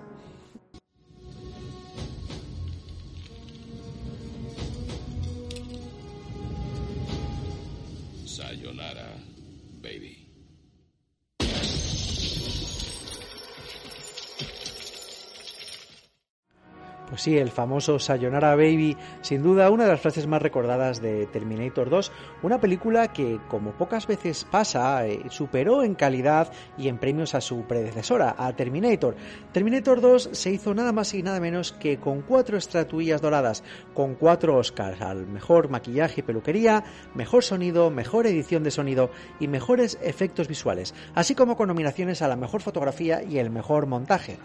[17.16, 21.24] Pues sí, el famoso Sayonara Baby, sin duda una de las frases más recordadas de
[21.24, 26.98] Terminator 2, una película que, como pocas veces pasa, eh, superó en calidad y en
[26.98, 29.16] premios a su predecesora, a Terminator.
[29.50, 34.14] Terminator 2 se hizo nada más y nada menos que con cuatro estatuillas doradas, con
[34.16, 39.08] cuatro Oscars al mejor maquillaje y peluquería, mejor sonido, mejor edición de sonido
[39.40, 43.86] y mejores efectos visuales, así como con nominaciones a la mejor fotografía y el mejor
[43.86, 44.36] montaje.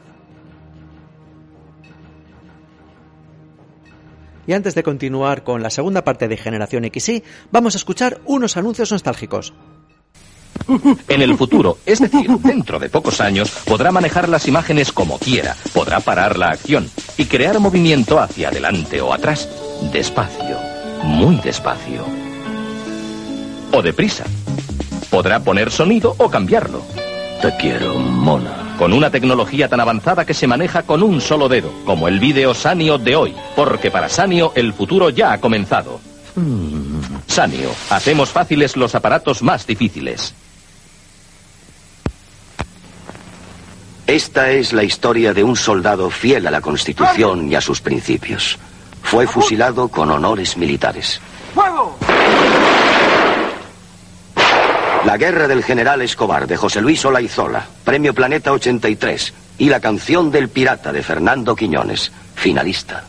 [4.51, 8.57] Y antes de continuar con la segunda parte de Generación XY, vamos a escuchar unos
[8.57, 9.53] anuncios nostálgicos.
[11.07, 15.55] En el futuro, es decir, dentro de pocos años, podrá manejar las imágenes como quiera,
[15.73, 19.47] podrá parar la acción y crear movimiento hacia adelante o atrás,
[19.93, 20.57] despacio,
[21.05, 22.03] muy despacio.
[23.71, 24.25] O deprisa.
[25.09, 26.83] Podrá poner sonido o cambiarlo.
[27.41, 31.71] Te quiero, mona con una tecnología tan avanzada que se maneja con un solo dedo,
[31.85, 35.99] como el vídeo Sanio de hoy, porque para Sanio el futuro ya ha comenzado.
[37.27, 40.33] Sanio, hacemos fáciles los aparatos más difíciles.
[44.07, 48.57] Esta es la historia de un soldado fiel a la Constitución y a sus principios.
[49.03, 51.21] Fue fusilado con honores militares.
[51.53, 51.97] ¡Fuego!
[55.05, 60.29] La guerra del general Escobar de José Luis Olaizola, Premio Planeta 83, y La canción
[60.29, 63.03] del pirata de Fernando Quiñones, finalista.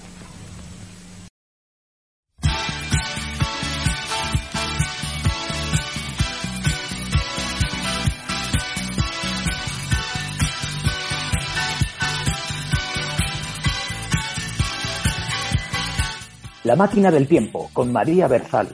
[16.65, 18.73] La máquina del tiempo con María Berzal.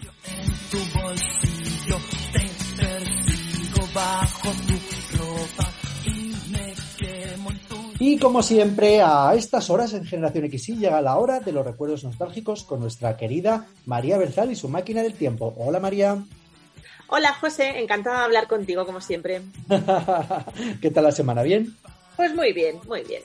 [3.98, 5.72] Bajo tu ropa
[6.04, 11.00] y me quemo en tu Y como siempre, a estas horas en Generación XY llega
[11.00, 15.14] la hora de los recuerdos nostálgicos con nuestra querida María Berzal y su máquina del
[15.14, 15.52] tiempo.
[15.56, 16.16] Hola María.
[17.08, 19.42] Hola José, encantada de hablar contigo como siempre.
[20.80, 21.42] ¿Qué tal la semana?
[21.42, 21.74] ¿Bien?
[22.16, 23.22] Pues muy bien, muy bien.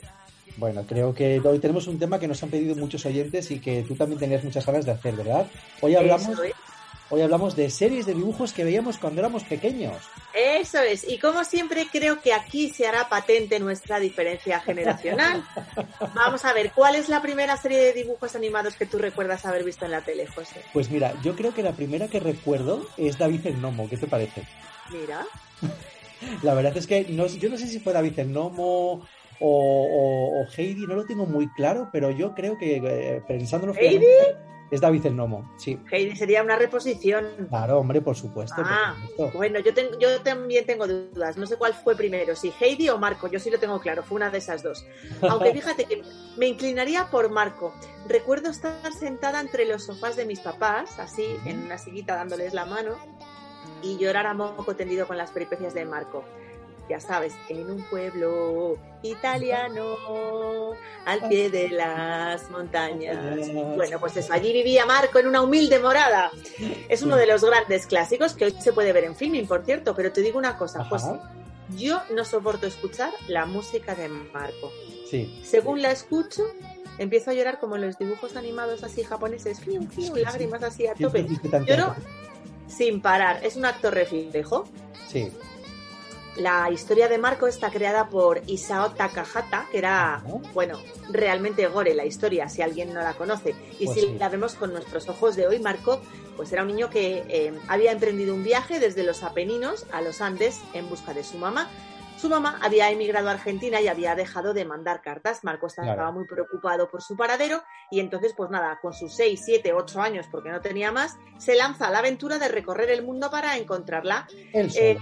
[0.57, 3.83] Bueno, creo que hoy tenemos un tema que nos han pedido muchos oyentes y que
[3.83, 5.45] tú también tenías muchas ganas de hacer, ¿verdad?
[5.81, 6.53] Hoy hablamos, Eso es.
[7.13, 9.95] Hoy hablamos de series de dibujos que veíamos cuando éramos pequeños.
[10.33, 15.43] Eso es, y como siempre creo que aquí se hará patente nuestra diferencia generacional.
[16.15, 19.63] Vamos a ver, ¿cuál es la primera serie de dibujos animados que tú recuerdas haber
[19.63, 20.61] visto en la tele, José?
[20.73, 23.87] Pues mira, yo creo que la primera que recuerdo es David el Nomo.
[23.89, 24.43] ¿Qué te parece?
[24.91, 25.25] Mira,
[26.41, 29.05] La verdad es que no, yo no sé si fue David el Nomo
[29.39, 33.73] o, o- o Heidi, no lo tengo muy claro, pero yo creo que eh, pensándolo
[33.75, 34.05] ¿Heidi?
[34.73, 35.51] Es David el Nomo.
[35.57, 37.25] Sí, Heidi sería una reposición.
[37.49, 38.55] claro, hombre, por supuesto.
[38.55, 39.37] por Ah, supuesto.
[39.37, 41.37] bueno, yo, tengo, yo también tengo dudas.
[41.37, 43.27] No sé cuál fue primero, si Heidi o Marco.
[43.27, 44.85] Yo sí lo tengo claro, fue una de esas dos.
[45.21, 46.01] Aunque fíjate que
[46.37, 47.73] me inclinaría por Marco.
[48.07, 52.65] Recuerdo estar sentada entre los sofás de mis papás, así, en una sillita dándoles la
[52.65, 52.95] mano,
[53.81, 56.23] y llorar a moco tendido con las peripecias de Marco.
[56.89, 59.95] Ya sabes, en un pueblo italiano,
[61.05, 63.17] al pie de las montañas.
[63.75, 66.31] Bueno, pues eso, allí vivía Marco en una humilde morada.
[66.89, 69.95] Es uno de los grandes clásicos que hoy se puede ver en filming, por cierto,
[69.95, 71.19] pero te digo una cosa, José.
[71.77, 74.71] Yo no soporto escuchar la música de Marco.
[75.09, 75.41] Sí.
[75.43, 76.43] Según la escucho,
[76.97, 80.93] empiezo a llorar como en los dibujos animados así japoneses, fiu, fiu, lágrimas así a
[80.93, 81.25] tope.
[81.65, 81.95] Lloro
[82.67, 83.43] sin parar.
[83.43, 84.65] Es un acto reflejo.
[85.07, 85.31] Sí.
[86.37, 90.79] La historia de Marco está creada por Isao Takahata, que era, bueno,
[91.11, 93.53] realmente gore la historia, si alguien no la conoce.
[93.79, 94.15] Y Pues si sí.
[94.17, 96.01] la vemos con nuestros ojos de hoy, Marco,
[96.35, 100.21] pues era un niño que eh, había emprendido un viaje desde los Apeninos a los
[100.21, 101.69] Andes en busca de su mamá.
[102.17, 105.43] Su mamá había emigrado a Argentina y había dejado de mandar cartas.
[105.43, 106.11] Marco estaba Claro.
[106.13, 110.25] muy preocupado por su paradero y entonces, pues nada, con sus 6, 7, 8 años,
[110.31, 114.25] porque no tenía más, se lanza a la aventura de recorrer el mundo para encontrarla.
[114.53, 114.83] Él solo.
[114.83, 114.97] Eh,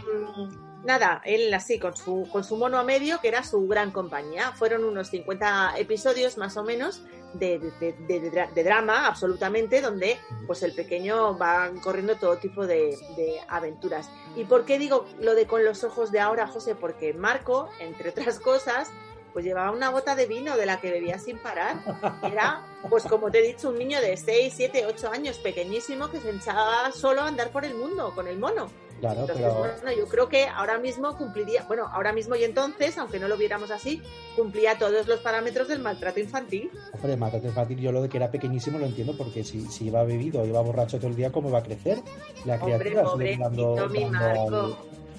[0.84, 4.52] nada, él así, con su, con su mono a medio, que era su gran compañía.
[4.54, 9.82] Fueron unos 50 episodios más o menos de, de- de- de dra- de drama, absolutamente,
[9.82, 14.10] donde pues el pequeño va corriendo todo tipo de, de aventuras.
[14.36, 16.76] ¿Y por qué digo lo de con los ojos de ahora, José?
[16.76, 18.90] Porque Marco, entre otras cosas,
[19.34, 21.78] pues llevaba una bota de vino de la que bebía sin parar.
[22.22, 26.20] Era, pues como te he dicho, un niño de 6, 7, 8 años, pequeñísimo, que
[26.20, 28.70] se echaba solo a andar por el mundo con el mono.
[29.02, 32.98] Claro, Entonces, pero bueno, yo creo que ahora mismo cumpliría, bueno, ahora mismo y entonces,
[33.00, 34.02] aunque no lo viéramos así,
[34.36, 36.70] cumplía todos los parámetros del maltrato infantil.
[36.94, 40.04] Hombre, mátate fácil, yo lo de que era pequeñísimo lo entiendo porque si, si iba
[40.04, 41.98] bebido o iba borracho todo el día, ¿cómo va a crecer
[42.46, 43.04] la Hombre, criatura?
[43.10, 43.44] Pobrecito,
[43.76, 44.56] dando- mi dando Marco.
[44.56, 44.76] al-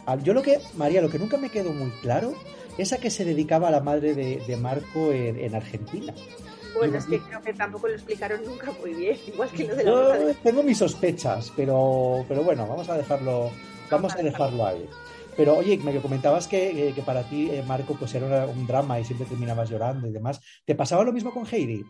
[0.06, 2.34] al- yo lo que, María, lo que nunca me quedó muy claro
[2.78, 6.14] es a que se dedicaba la madre de, de Marco en, en Argentina.
[6.74, 9.84] Bueno, es que creo que tampoco lo explicaron nunca muy bien, igual que lo de
[9.84, 13.50] la Yo tengo mis sospechas, pero, pero bueno, vamos a dejarlo,
[13.92, 14.88] vamos a dejarlo ahí.
[15.36, 19.00] Pero oye, me comentabas que, eh, que para ti, eh, Marco, pues era un drama
[19.00, 20.40] y siempre terminabas llorando y demás.
[20.66, 21.84] ¿Te pasaba lo mismo con Heidi?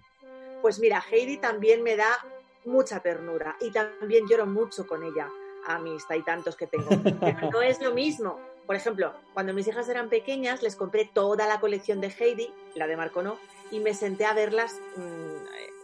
[0.60, 2.18] Pues mira, Heidi también me da
[2.64, 5.28] mucha ternura y también lloro mucho con ella,
[5.66, 6.90] a mis y tantos que tengo.
[7.20, 8.38] Pero no es lo mismo.
[8.66, 12.86] Por ejemplo, cuando mis hijas eran pequeñas, les compré toda la colección de Heidi, la
[12.86, 13.38] de Marco no,
[13.72, 15.31] y me senté a verlas mm,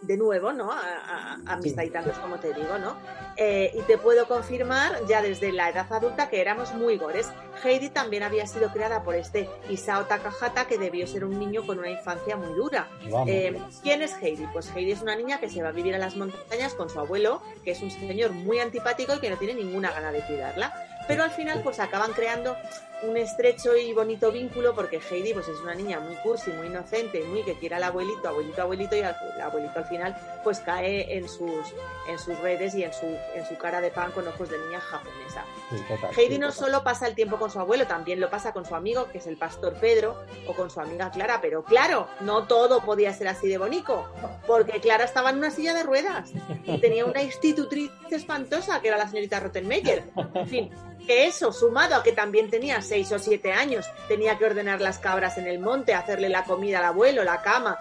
[0.02, 0.70] de nuevo, ¿no?
[0.72, 1.80] A, a- a mis Sí.
[1.84, 2.96] y tantos, como te digo, ¿no?
[3.36, 7.28] Eh, y te puedo confirmar ya desde la edad adulta que éramos muy gores.
[7.64, 11.78] Heidi también había sido creada por este Isao Takahata, que debió ser un niño con
[11.78, 12.88] una infancia muy dura.
[13.26, 14.46] Eh, ¿Quién es Heidi?
[14.52, 17.00] Pues Heidi es una niña que se va a vivir a las montañas con su
[17.00, 20.72] abuelo, que es un señor muy antipático y que no tiene ninguna gana de cuidarla.
[21.08, 22.54] Pero al final pues acaban creando
[23.02, 27.22] un estrecho y bonito vínculo porque Heidi pues es una niña muy cursi, muy inocente,
[27.24, 31.16] muy que quiere al abuelito, abuelito, abuelito y al, el abuelito al final pues cae
[31.16, 31.74] en sus,
[32.08, 34.80] en sus redes y en su, en su cara de pan con ojos de niña
[34.80, 35.44] japonesa.
[35.70, 38.52] Sí, total, Heidi sí, no solo pasa el tiempo con su abuelo, también lo pasa
[38.52, 42.08] con su amigo, que es el pastor Pedro, o con su amiga Clara, pero claro,
[42.20, 44.08] no todo podía ser así de bonito,
[44.46, 46.30] porque Clara estaba en una silla de ruedas
[46.64, 50.04] y tenía una institutriz espantosa, que era la señorita Rottenmeier.
[50.34, 50.70] En fin,
[51.08, 54.98] que eso, sumado a que también tenía seis o siete años, tenía que ordenar las
[54.98, 57.78] cabras en el monte, hacerle la comida al abuelo, la cama,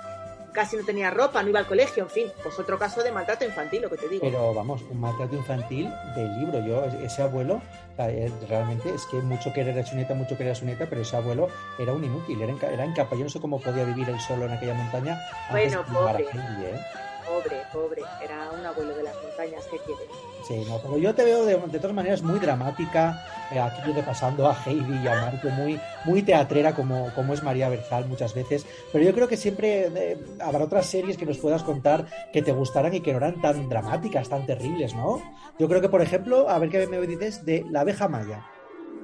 [0.53, 3.43] casi no tenía ropa, no iba al colegio, en fin, pues otro caso de maltrato
[3.43, 4.21] infantil, lo que te digo.
[4.23, 6.65] Pero vamos, un maltrato infantil del libro.
[6.65, 7.61] Yo, ese abuelo,
[7.97, 11.01] eh, realmente es que mucho querer a su nieta, mucho querer a su nieta, pero
[11.01, 13.19] ese abuelo era un inútil, era, era incapaz.
[13.19, 15.21] Yo no sé cómo podía vivir él solo en aquella montaña.
[15.51, 16.23] Bueno, pobre.
[16.23, 16.79] ¿eh?
[17.27, 19.37] Pobre, pobre, era un abuelo de las montañas.
[19.37, 20.07] arañas que quieren.
[20.49, 24.47] No, pero yo te veo de, de todas maneras muy dramática, eh, aquí yo pasando
[24.47, 28.65] a Heidi y a Marco, muy, muy teatrera como, como es María Berzal muchas veces,
[28.93, 32.51] pero yo creo que siempre eh, habrá otras series que nos puedas contar que te
[32.51, 35.21] gustaran y que no eran tan dramáticas, tan terribles, ¿no?
[35.59, 38.45] Yo creo que, por ejemplo, a ver qué me dices de La abeja maya.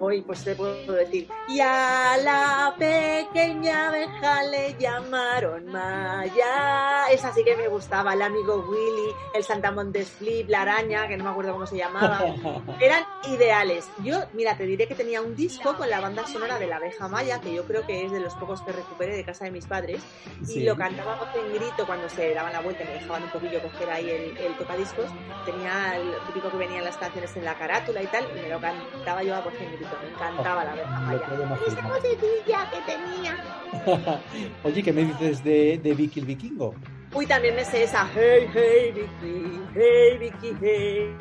[0.05, 7.07] Hoy pues te puedo decir, y a la pequeña abeja le llamaron Maya.
[7.09, 11.23] Esa sí que me gustaba, el amigo Willy, el Santamontes Flip, la araña, que no
[11.23, 12.19] me acuerdo cómo se llamaba.
[12.81, 13.91] Eran ideales.
[14.03, 17.07] Yo, mira, te diré que tenía un disco con la banda sonora de la abeja
[17.07, 19.65] Maya, que yo creo que es de los pocos que recuperé de casa de mis
[19.67, 20.03] padres,
[20.49, 23.29] y lo cantaba voz en grito cuando se daban la vuelta y me dejaban un
[23.29, 25.11] poquillo coger ahí el, el tocadiscos.
[25.45, 28.59] Tenía el típico que venían las canciones en la carátula y tal, y me lo
[28.59, 29.92] cantaba yo a voz en grito.
[29.99, 31.27] Me encantaba la abeja Maya.
[31.59, 33.37] Esa vocecilla que tenía.
[34.61, 36.79] Oye, ¿qué me dices de, de Vicky el Vikingo?
[37.15, 38.09] Uy, también me sé esa.
[38.15, 41.15] Hey, hey, Vicky, hey, Vicky, hey.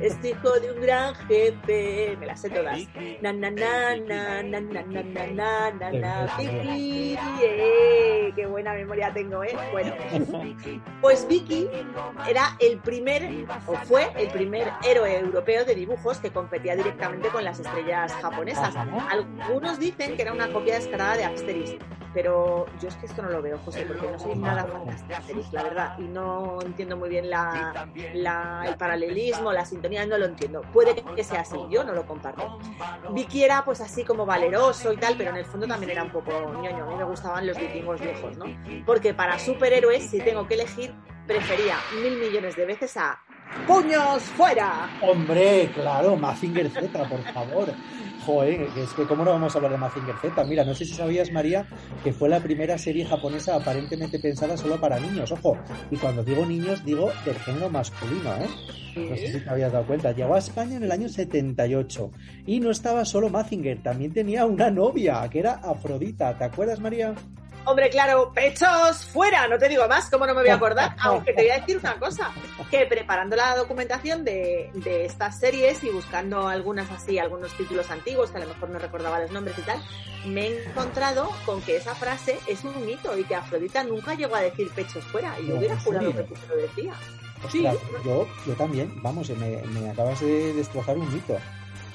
[0.00, 2.16] Este hijo de un gran jefe.
[2.18, 2.78] Me las sé todas.
[3.20, 8.32] Na, na, na, na, na, na, na, na, na, na, na, Vicky, eh.
[8.34, 9.54] Qué buena memoria tengo, ¿eh?
[9.72, 9.92] Bueno,
[11.02, 11.68] pues Vicky
[12.26, 17.44] era el primer, o fue el primer héroe europeo de dibujos que competía directamente con
[17.44, 18.74] las estrellas japonesas.
[19.10, 21.76] Algunos dicen que era una copia descarada de Asterix,
[22.26, 25.14] pero yo es que esto no lo veo, José, porque no soy nada fan de
[25.14, 30.16] Asterix, la verdad, y no entiendo muy bien la, la- el paralelismo, la sintonía, no
[30.16, 30.62] lo entiendo.
[30.72, 32.58] Puede que sea así, yo no lo comparto.
[33.10, 36.10] Vicky era pues así como valeroso y tal, pero en el fondo también era un
[36.10, 36.30] poco
[36.62, 36.84] ñoño.
[36.84, 38.46] A mí me gustaban los vikingos viejos, ¿no?
[38.86, 40.94] Porque para superhéroes, si tengo que elegir,
[41.26, 43.20] prefería mil millones de veces a
[43.66, 44.88] ¡Puños fuera!
[45.02, 47.68] Hombre, claro, Mazinger Z, por favor.
[48.26, 50.44] Joder, que es que cómo no vamos a hablar de Mazinger Z.
[50.44, 51.68] Mira, no sé si sabías, María,
[52.02, 55.30] que fue la primera serie japonesa aparentemente pensada solo para niños.
[55.30, 55.56] Ojo,
[55.92, 58.48] y cuando digo niños, digo del género masculino, ¿eh?
[58.96, 60.10] No sé si te habías dado cuenta.
[60.10, 62.10] Llegó a España en el año 78
[62.46, 66.36] y no estaba solo Mazinger, también tenía una novia, que era Afrodita.
[66.36, 67.14] ¿Te acuerdas, María?
[67.66, 70.94] Hombre, claro, pechos fuera, no te digo más, ¿cómo no me voy a acordar?
[71.00, 72.30] Aunque te voy a decir una cosa,
[72.70, 78.30] que preparando la documentación de, de estas series y buscando algunas así, algunos títulos antiguos,
[78.30, 79.82] que a lo mejor no recordaba los nombres y tal,
[80.26, 84.36] me he encontrado con que esa frase es un mito y que Afrodita nunca llegó
[84.36, 86.94] a decir pechos fuera, y yo No, hubiera ¿en jurado que tú lo decía.
[87.44, 91.36] Ostras, yo, yo también, vamos, me, me acabas de destrozar un mito.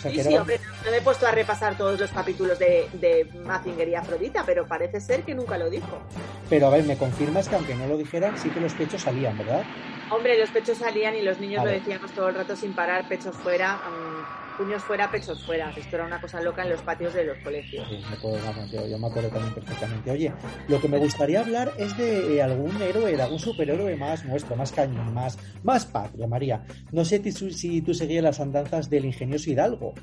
[0.01, 2.57] Sea, Sí, que sí, era- hombre, no me he puesto a repasar todos los capítulos
[2.59, 6.01] de, de Mazinger y Afrodita, pero parece ser que nunca lo dijo.
[6.49, 9.37] Pero a ver, me confirmas que aunque no lo dijeran, sí que los pechos salían,
[9.37, 9.69] ¿verdad?
[10.11, 13.33] Hombre, los pechos salían y los niños lo decíamos todo el rato sin parar, pechos
[13.33, 15.71] fuera, mm, puños fuera, pechos fuera.
[15.71, 17.87] Esto era una cosa loca en los patios de los colegios.
[17.87, 20.11] Sí, me acuerdo, yo, me acuerdo también perfectamente.
[20.11, 20.33] Oye,
[20.67, 24.57] lo que me gustaría hablar es de eh, algún héroe, de algún superhéroe más nuestro,
[24.57, 26.65] más cañón, más, más patria, María.
[26.91, 29.93] No sé si tú seguías las andanzas del ingenioso Hidalgo.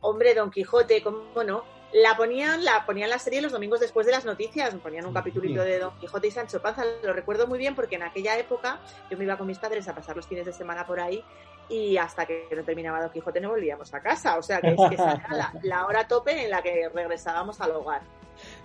[0.00, 1.75] Hombre, Don Quijote, ¿cómo no?
[1.96, 5.62] La ponían, la ponían la serie los domingos después de las noticias, ponían un capitulito
[5.62, 8.80] de Don Quijote y Sancho Panza, lo recuerdo muy bien porque en aquella época
[9.10, 11.24] yo me iba con mis padres a pasar los fines de semana por ahí
[11.70, 14.80] y hasta que no terminaba Don Quijote no volvíamos a casa, o sea que es
[14.90, 18.02] que esa era la, la hora tope en la que regresábamos al hogar.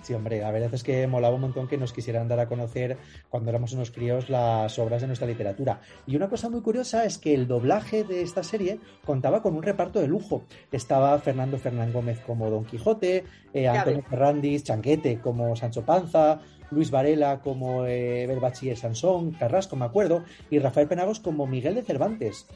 [0.02, 2.98] Sí, hombre, la verdad es que molaba un montón que nos quisieran dar a conocer
[3.30, 5.82] cuando éramos unos críos las obras de nuestra literatura.
[6.08, 9.62] Y una cosa muy curiosa es que el doblaje de esta serie contaba con un
[9.62, 10.44] reparto de lujo.
[10.72, 14.04] Estaba Fernando Fernán Gómez como Don Quijote, eh, Antonio.
[14.10, 16.42] Ferrandis, Chanquete como Sancho Panza,
[16.72, 21.76] Luis Varela como eh, el bachiller Sansón, Carrasco, me acuerdo, y Rafael Penagos como Miguel
[21.76, 22.48] de Cervantes.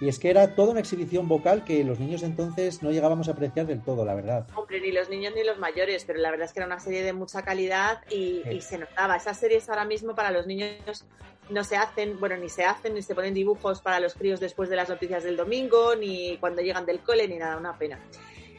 [0.00, 3.28] Y es que era toda una exhibición vocal que los niños de entonces no llegábamos
[3.28, 4.46] a apreciar del todo, la verdad.
[4.54, 7.02] Hombre, ni los niños ni los mayores, pero la verdad es que era una serie
[7.02, 8.50] de mucha calidad y, Sí.
[8.56, 9.16] y se notaba.
[9.16, 11.06] Esas series ahora mismo para los niños
[11.48, 14.68] no se hacen, bueno, ni se hacen, ni se ponen dibujos para los críos después
[14.68, 17.98] de las noticias del domingo, ni cuando llegan del cole, ni nada, una pena.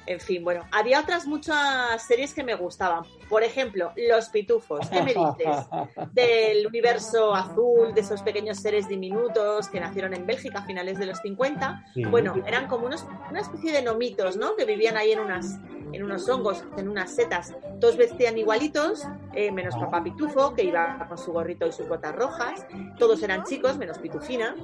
[0.08, 3.04] En fin, bueno, había otras muchas series que me gustaban.
[3.30, 4.90] Por ejemplo, Los Pitufos.
[4.90, 5.66] ¿Qué me dices?
[6.14, 11.08] Del universo azul, de esos pequeños seres diminutos que nacieron en Bélgica a finales de
[11.08, 11.86] los 50.
[11.94, 12.06] Sí.
[12.06, 14.56] Bueno, eran como unos, una especie de nomitos, ¿no?
[14.56, 15.60] Que vivían ahí en unas
[15.92, 17.54] en unos hongos, en unas setas.
[17.80, 22.16] Todos vestían igualitos, eh, menos Papá Pitufo, que iba con su gorrito y sus botas
[22.16, 22.66] rojas.
[23.00, 24.56] Todos eran chicos, menos Pitufina.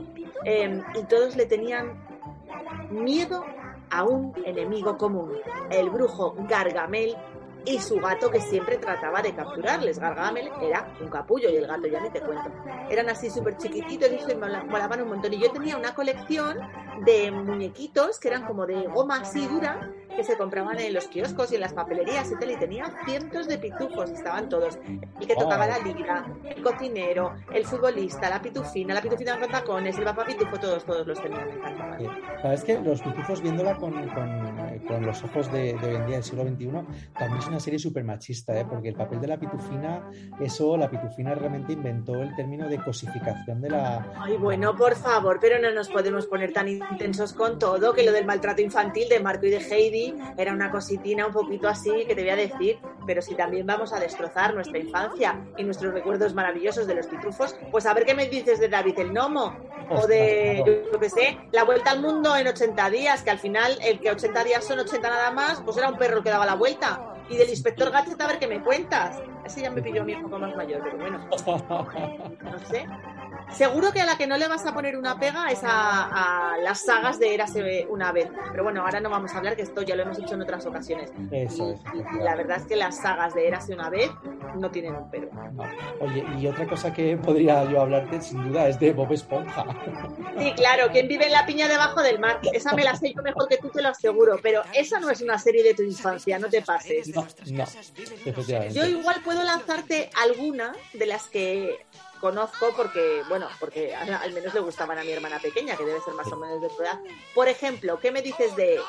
[0.45, 2.03] eh, y todos le tenían
[2.89, 3.45] miedo
[3.89, 5.31] a un enemigo común,
[5.69, 7.15] el brujo Gargamel
[7.65, 9.99] y su gato que siempre trataba de capturarles.
[9.99, 12.51] Gargamel era un capullo y el gato ya ni te cuento.
[12.89, 15.33] Eran así súper chiquititos y se mola- molaban un montón.
[15.33, 16.57] Y yo tenía una colección
[17.05, 21.51] de muñequitos que eran como de goma así dura que se compraban en los kioscos
[21.51, 24.77] y en las papelerías y tal, y tenía cientos de pitufos, estaban todos.
[25.19, 29.97] El que tocaba la lira, el cocinero, el futbolista, la pitufina, la pitufina con tacones,
[29.97, 31.97] el papá pitufo, todos, todos los tenían, me encantaban.
[32.43, 34.07] Sabes que los pitufos viéndola con, eh,
[34.87, 36.63] con los ojos de, de hoy en día del siglo XXI
[37.17, 38.65] también es una serie súper machista, ¿eh?
[38.69, 40.09] porque el papel de la pitufina,
[40.39, 44.13] eso, la pitufina realmente inventó el término de cosificación de la...
[44.17, 48.11] Ay, bueno, por favor, pero no nos podemos poner tan intensos con todo, que lo
[48.11, 52.15] del maltrato infantil de Marco y de Heidi era una cositina un poquito así que
[52.15, 56.33] te voy a decir, pero si también vamos a destrozar nuestra infancia y nuestros recuerdos
[56.33, 59.55] maravillosos de los pitufos, pues a ver qué me dices de David el Nomo
[59.89, 63.77] o de, yo qué sé, la vuelta al mundo en 80 días, que al final
[63.81, 66.45] el que 80 días son 80 nada más, pues era un perro el que daba
[66.45, 67.01] la vuelta.
[67.29, 69.21] Y del inspector Gadget, a ver qué me cuentas.
[69.45, 71.27] Ese ya me pilló a mí un poco más mayor, pero bueno.
[72.43, 72.85] No sé.
[73.51, 76.57] Seguro que a la que no le vas a poner una pega es a, a
[76.57, 78.29] las sagas de Érase una vez.
[78.51, 80.65] Pero bueno, ahora no vamos a hablar, que esto ya lo hemos hecho en otras
[80.65, 81.11] ocasiones.
[81.31, 81.79] Eso es.
[81.93, 84.09] Y la verdad es que las sagas de Érase una vez
[84.55, 85.29] no tienen un pero.
[85.53, 85.63] No.
[85.99, 89.65] Oye, y otra cosa que podría yo hablarte sin duda es de Bob Esponja.
[90.39, 92.39] Sí, claro, ¿quién vive en la piña debajo del mar?
[92.53, 94.39] Esa me la sé yo mejor que tú, te lo aseguro.
[94.41, 97.15] Pero esa no es una serie de tu infancia, no te pases.
[97.15, 97.65] No, no.
[98.71, 101.79] Yo igual puedo lanzarte alguna de las que
[102.23, 106.13] conozco porque, bueno, porque al menos le gustaban a mi hermana pequeña, que debe ser
[106.13, 106.99] más o menos de tu edad.
[107.35, 108.79] Por ejemplo, ¿qué me dices de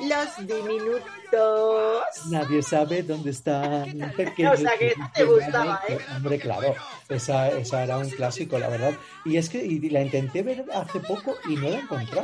[0.00, 2.02] los diminutos?
[2.30, 4.14] Nadie sabe dónde están.
[4.52, 5.98] O sea, que esa te gustaba, ¿eh?
[6.16, 6.74] Hombre, claro,
[7.08, 8.92] esa, esa era un clásico, la verdad.
[9.24, 12.22] Y es que y la intenté ver hace poco y no la encontré.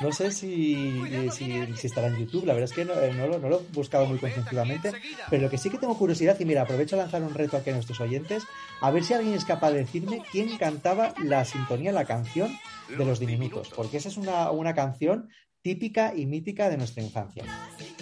[0.00, 3.60] No sé si, si, estará en YouTube, la verdad es que no, eh, no lo
[3.60, 4.92] he buscado muy concienzudamente,
[5.30, 7.70] pero lo que sí que tengo curiosidad, y mira, aprovecho a lanzar un reto aquí
[7.70, 8.44] a nuestros oyentes,
[8.80, 13.04] a ver si alguien es capaz de decirme quién cantaba la sintonía, la canción de
[13.04, 15.28] los diminutos, porque esa es una, una canción
[15.62, 17.44] típica y mítica de nuestra infancia.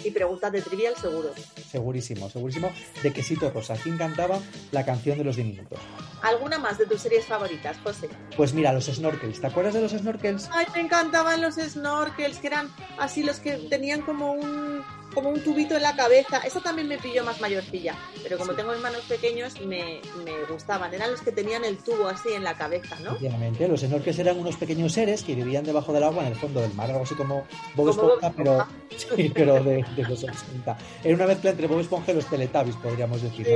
[0.03, 1.31] Y preguntas de trivial seguro.
[1.69, 2.71] Segurísimo, segurísimo.
[3.03, 3.75] De Quesito Rosa.
[3.81, 4.39] ¿Quién cantaba
[4.71, 5.79] la canción de los diminutos?
[6.21, 8.09] ¿Alguna más de tus series favoritas, José?
[8.37, 9.41] Pues mira, los snorkels.
[9.41, 10.49] ¿Te acuerdas de los snorkels?
[10.51, 14.83] Ay, me encantaban los snorkels, que eran así los que tenían como un
[15.13, 16.39] como un tubito en la cabeza.
[16.39, 20.93] Esa también me pilló más mayorcilla, pero como tengo hermanos pequeños me, me gustaban.
[20.93, 23.11] Eran los que tenían el tubo así en la cabeza, ¿no?
[23.11, 26.61] Efectivamente, los snorkels eran unos pequeños seres que vivían debajo del agua en el fondo
[26.61, 27.45] del mar, algo así como
[27.75, 28.67] Bob Esponja, pero,
[29.15, 30.77] sí, pero de, de los 80.
[31.03, 33.47] Era una mezcla entre Bob Esponja y los Teletubbies, podríamos decir.
[33.49, 33.55] ¿no?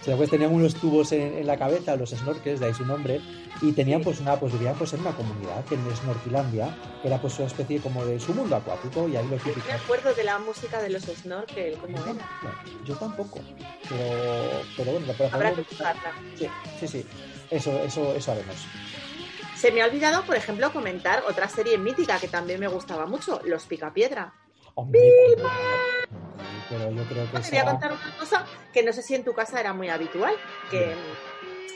[0.00, 2.86] O sea, pues tenían unos tubos en, en la cabeza, los snorkels, de ahí su
[2.86, 3.20] nombre,
[3.60, 7.36] y tenían pues una, pues vivían pues en una comunidad, en Snorkilandia, que era pues
[7.38, 9.66] una especie como de su mundo acuático, y ahí lo típico.
[9.66, 12.14] Me acuerdo de la música de los snorkel, ¿cómo era?
[12.84, 13.40] Yo tampoco,
[13.88, 16.12] pero, pero bueno, por Habrá que buscarla.
[16.36, 16.48] Sí,
[16.80, 17.06] sí, sí.
[17.50, 18.56] Eso, eso, eso haremos.
[19.56, 23.40] Se me ha olvidado, por ejemplo, comentar otra serie mítica que también me gustaba mucho,
[23.44, 24.34] Los Picapiedra.
[24.74, 25.00] Hombre,
[26.68, 29.24] pero yo creo que Te voy a contar una cosa que no sé si en
[29.24, 30.34] tu casa era muy habitual,
[30.70, 30.94] que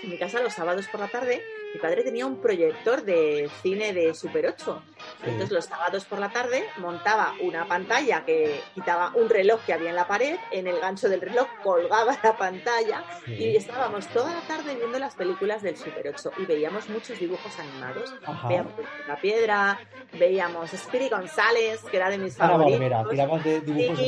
[0.03, 1.43] en mi casa los sábados por la tarde
[1.73, 4.83] mi padre tenía un proyector de cine de Super 8.
[5.25, 9.91] Entonces los sábados por la tarde montaba una pantalla que quitaba un reloj que había
[9.91, 14.41] en la pared, en el gancho del reloj colgaba la pantalla y estábamos toda la
[14.43, 18.15] tarde viendo las películas del Super 8 y veíamos muchos dibujos animados.
[18.25, 18.49] Ajá.
[18.49, 18.73] Veíamos
[19.07, 19.79] La Piedra,
[20.13, 22.91] veíamos Spirit González, que era de mis Hanna favoritos.
[22.91, 23.99] Barbera, de dibujos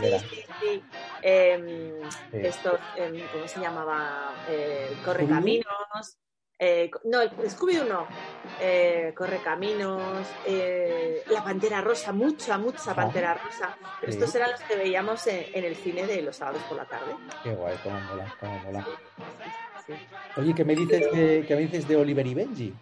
[0.00, 0.20] de
[0.60, 0.82] sí.
[2.32, 2.78] Esto,
[3.32, 4.34] ¿cómo se llamaba?
[4.48, 6.18] Eh, Correcaminos.
[6.64, 8.06] Eh, no, Scooby-Doo no.
[8.60, 10.28] Eh, Correcaminos.
[10.46, 13.76] eh, la Pantera Rosa, mucha, mucha Pantera Rosa.
[14.00, 14.18] Pero Sí.
[14.18, 17.16] estos eran los que veíamos en, en el cine de los sábados por la tarde.
[17.42, 18.86] Qué guay, cómo mola, cómo mola.
[19.86, 19.94] Sí.
[20.36, 22.74] Oye, ¿qué me dices de, qué me dices de Oliver y Benji?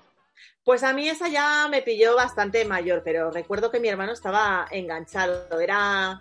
[0.63, 4.67] Pues a mí esa ya me pilló bastante mayor, pero recuerdo que mi hermano estaba
[4.71, 5.59] enganchado.
[5.59, 6.21] Era,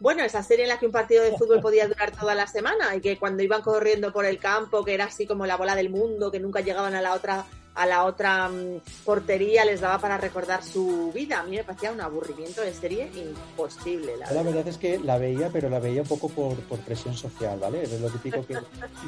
[0.00, 2.94] bueno, esa serie en la que un partido de fútbol podía durar toda la semana
[2.96, 5.90] y que cuando iban corriendo por el campo, que era así como la bola del
[5.90, 10.18] mundo, que nunca llegaban a la otra a la otra mm, portería les daba para
[10.18, 11.38] recordar su vida.
[11.38, 14.44] A mí me parecía un aburrimiento de serie imposible, la verdad.
[14.44, 17.84] verdad es que la veía, pero la veía un poco por, por presión social, ¿vale?
[17.84, 18.58] Es lo típico que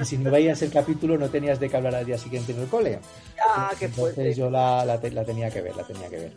[0.01, 2.61] y si no veías el capítulo no tenías de qué hablar al día siguiente en
[2.61, 3.01] el cole.
[3.45, 4.20] Ah, qué fuerte.
[4.20, 6.32] Entonces yo la, la, te- la tenía que ver, la tenía que ver.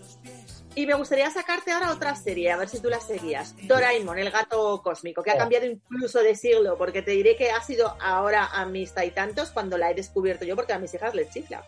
[0.76, 3.56] Y me gustaría sacarte ahora otra serie, a ver si tú la seguías.
[3.66, 5.38] Doraemon, el gato cósmico, que ha Oh.
[5.38, 9.78] cambiado incluso de siglo, porque te diré que ha sido ahora a mis tantos cuando
[9.78, 11.64] la he descubierto yo, porque a mis hijas les chifla.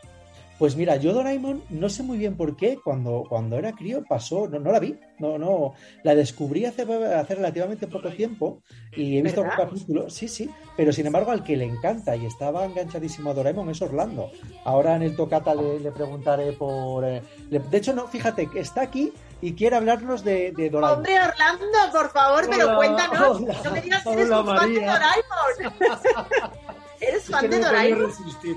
[0.60, 4.48] Pues mira, yo Doraemon no sé muy bien por qué cuando, cuando era crío pasó,
[4.48, 8.64] no, no la vi, no, no, la descubrí hace, hace relativamente poco tiempo
[8.96, 9.70] y he visto algún ¿Verdad?
[9.72, 13.70] capítulo, sí, sí, pero sin embargo al que le encanta y estaba enganchadísimo a Doraemon
[13.70, 14.32] es Orlando.
[14.66, 17.06] Ahora en el Tocata le, le preguntaré por...
[17.06, 20.98] eh, le- de hecho, no, fíjate, que está aquí, y quiere hablarnos de, de Doraemon.
[20.98, 23.42] Hombre, Orlando, por favor, pero cuéntanos.
[23.42, 24.80] hola, no me digas que eres hola, un fan de.
[24.80, 26.50] Doraemon.
[27.00, 28.06] ¿Eres Es que fan no de Doraemon?
[28.08, 28.56] resistir.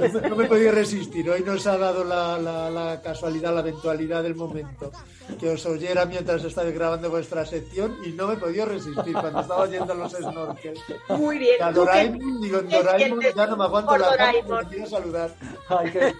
[0.30, 1.28] No me- me podía resistir.
[1.30, 4.90] Hoy nos ha dado la, la- la casualidad, la eventualidad del momento
[5.38, 9.62] que os oyera mientras estáis grabando vuestra sección y no me podía resistir cuando estaba
[9.62, 10.80] oyendo los snorkels.
[11.10, 11.62] Muy bien.
[11.62, 14.32] A ¿Tú qué- Doraemon, digo, Doraemon ya no me aguanto la cara,
[14.68, 15.30] quiero saludar.
[15.68, 16.14] Ay, qué-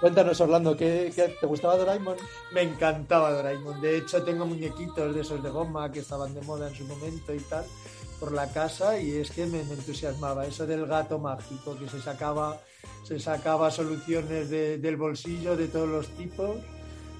[0.00, 2.16] Cuéntanos, Orlando, ¿qué, qué- te gustaba Doraemon?
[2.52, 3.80] Me encantaba Doraemon.
[3.80, 7.32] De hecho, tengo muñequitos de esos de goma que estaban de moda en su momento
[7.34, 7.64] y tal
[8.18, 12.00] por la casa y es que me, me entusiasmaba eso del gato mágico que se
[12.02, 12.58] sacaba
[13.04, 16.56] se sacaba soluciones de- del bolsillo de todos los tipos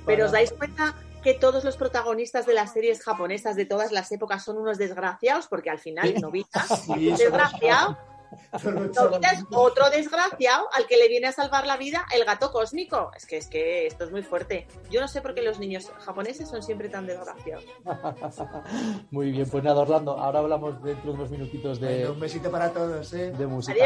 [0.07, 4.11] Pero os dais cuenta que todos los protagonistas de las series japonesas de todas las
[4.13, 6.21] épocas son unos desgraciados, porque al final Sí.
[6.21, 7.99] Novita Sí, desgraciado,
[8.63, 13.11] Novita es otro desgraciado al que le viene a salvar la vida el gato cósmico.
[13.17, 14.67] Es que es que esto es muy fuerte.
[14.91, 17.65] Yo no sé por qué los niños japoneses son siempre tan desgraciados.
[19.11, 22.51] muy bien pues nada Orlando ahora hablamos dentro de unos minutitos de, Bueno, un besito
[22.51, 23.31] para todos, ¿eh?
[23.31, 23.79] de música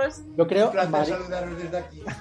[0.00, 0.20] Adiós.
[0.36, 2.02] yo creo Un placer Mari- saludaros desde aquí.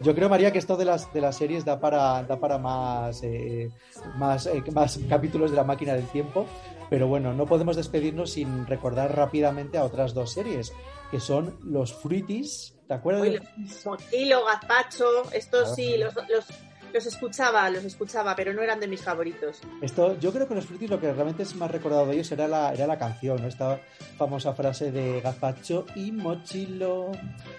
[0.00, 3.20] Yo creo, María, que esto de las, de las series da para, da para más,
[3.24, 3.68] eh,
[4.14, 6.46] más, eh, más capítulos de la máquina del tiempo.
[6.90, 10.72] Pero bueno, no podemos despedirnos sin recordar rápidamente a otras dos series,
[11.10, 12.74] que son los Fruities.
[12.86, 13.22] ¿Te acuerdas?
[13.22, 15.74] Uy, de los Motilo, Gazpacho, estos Claro.
[15.74, 16.46] sí, los, los,
[16.92, 19.60] los escuchaba, los escuchaba, pero no eran de mis favoritos.
[19.82, 22.46] Esto, yo creo que los Fruities lo que realmente es más recordado de ellos era
[22.48, 23.48] la, era la canción, ¿no?
[23.48, 23.80] esta
[24.16, 27.12] famosa frase de Gazpacho y Mochilo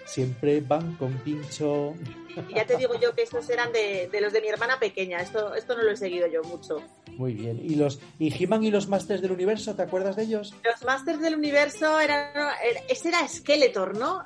[0.04, 1.94] siempre van con pincho.
[2.48, 5.18] Y ya te digo yo que estos eran de, de los de mi hermana pequeña.
[5.18, 6.80] Esto, esto no lo he seguido yo mucho.
[7.16, 7.58] Muy bien.
[7.62, 10.54] ¿Y los y He-Man y los Masters del Universo, te acuerdas de ellos?
[10.64, 12.30] Los Masters del Universo eran.
[12.30, 12.54] era-
[12.88, 14.22] ese era Skeletor, ¿no?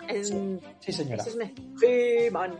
[0.80, 1.22] Sí, señora.
[1.22, 2.52] Esos me- He-Man,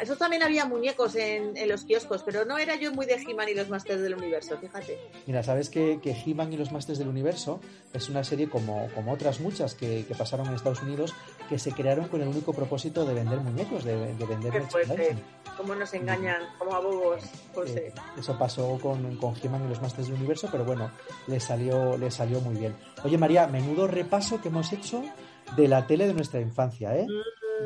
[0.00, 3.48] Esos también había muñecos en, en los kioscos, pero no era yo muy de He-Man
[3.48, 4.98] y los Masters del Universo, fíjate.
[5.26, 7.60] Mira, sabes que, que He-Man y los Masters del Universo
[7.92, 11.14] es una serie como, como otras muchas que, que pasaron en Estados Unidos
[11.48, 15.16] que se crearon con el único propósito de vender muñecos, de, de vender Qué fuerte.
[15.56, 17.22] Cómo nos engañan, como a bobos.
[17.54, 20.90] Pues, Eh, eso pasó con, con He-Man y los Masters del Universo, pero bueno,
[21.26, 22.74] le salió, le salió muy bien.
[23.04, 25.02] Oye, María, menudo repaso que hemos hecho
[25.56, 27.06] de la tele de nuestra infancia, ¿eh?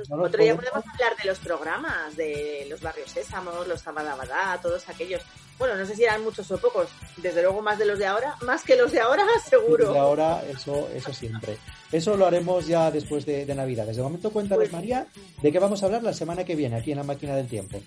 [0.09, 4.89] No Otro día podemos- hablar de los programas, de los barrios Sésamos, los Sabadabadá, todos
[4.89, 5.23] aquellos.
[5.59, 6.89] Bueno, no sé si eran muchos o pocos.
[7.17, 9.87] Desde luego más de los de ahora, más que los de ahora, seguro.
[9.87, 11.59] Desde ahora, eso, eso siempre.
[11.93, 13.87] Eso lo haremos ya después de, de Navidad.
[13.87, 15.07] Desde el momento, cuéntanos, María,
[15.41, 17.81] de qué vamos a hablar la semana que viene aquí en la máquina del tiempo.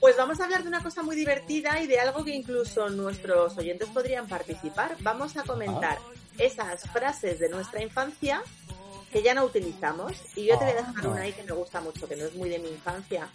[0.00, 3.56] Pues vamos a hablar de una cosa muy divertida y de algo que incluso nuestros
[3.56, 4.96] oyentes podrían participar.
[4.98, 5.96] Vamos a comentar
[6.38, 8.42] esas frases de nuestra infancia
[9.12, 10.12] que ya no utilizamos.
[10.36, 11.08] Y yo te voy a dejar Ah.
[11.08, 13.28] una ahí que me gusta mucho, que no es muy de mi infancia,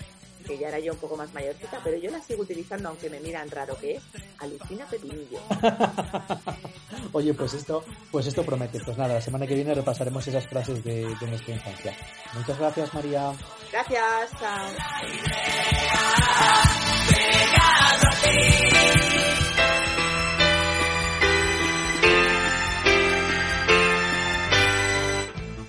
[0.46, 3.20] que ya era yo un poco más mayorcita, pero yo la sigo utilizando aunque me
[3.20, 4.04] miran raro, que es
[4.40, 5.40] alucina pepinillo.
[7.14, 8.80] Oye, pues esto, pues esto promete.
[8.84, 11.96] Pues nada, la semana que viene repasaremos esas frases de, de nuestra infancia.
[12.34, 13.34] Muchas gracias, María.
[13.72, 14.68] Gracias, chao.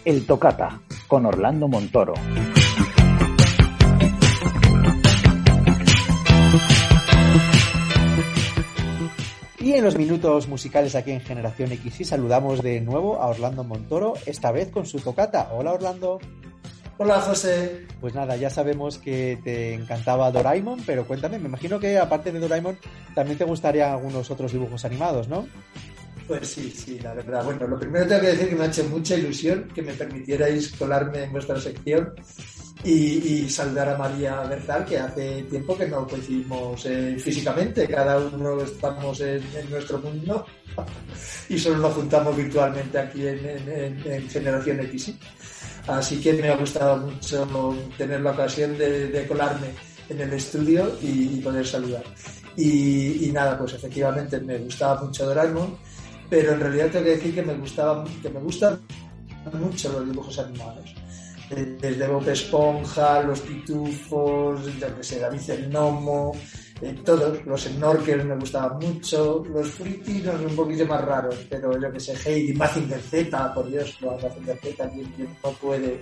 [0.09, 2.15] El Tocata, con Orlando Montoro.
[9.59, 14.15] Y en los minutos musicales aquí en Generación X saludamos de nuevo a Orlando Montoro,
[14.25, 15.51] esta vez con su tocata.
[15.53, 16.19] Hola Orlando.
[16.97, 17.87] Hola, José.
[18.01, 22.41] Pues nada, ya sabemos que te encantaba Doraemon, pero cuéntame, me imagino que aparte de
[22.41, 22.79] Doraemon
[23.15, 25.47] también te gustarían algunos otros dibujos animados, ¿no?
[26.29, 27.43] Pues sí, sí, la verdad.
[27.43, 30.73] Bueno, lo primero tengo que decir que me ha hecho mucha ilusión que me permitierais
[30.73, 32.13] colarme en vuestra sección
[32.85, 32.93] y,
[33.45, 38.61] y saludar a María Berzal, que hace tiempo que no coincidimos eh, físicamente, cada uno
[38.63, 40.45] estamos en, en nuestro mundo
[41.49, 45.15] y solo nos juntamos virtualmente aquí en- en- en Generación X.
[45.87, 49.69] Así que me ha gustado mucho tener la ocasión de, de colarme
[50.11, 52.05] en el estudio y, y poder saludar.
[52.55, 55.79] Y, y nada, pues efectivamente me gustaba mucho Doraemon,
[56.31, 58.79] pero en realidad tengo que decir que me gustaba, que me gustan
[59.53, 60.95] mucho los dibujos animados.
[61.51, 66.33] Eh, Desde Bob Esponja, los pitufos, yo que sé, David el Gnomo,
[66.83, 71.37] eh, todos, los snorkels me gustaban mucho, los fruitis no son un poquito más raros,
[71.49, 75.51] pero yo que sé, Heidi, Mazinger Z, por Dios, lo Mazinger Z, quien, quien no
[75.53, 76.01] puede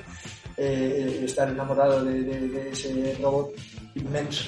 [0.57, 3.53] eh, estar enamorado de- de ese robot
[3.95, 4.45] inmenso.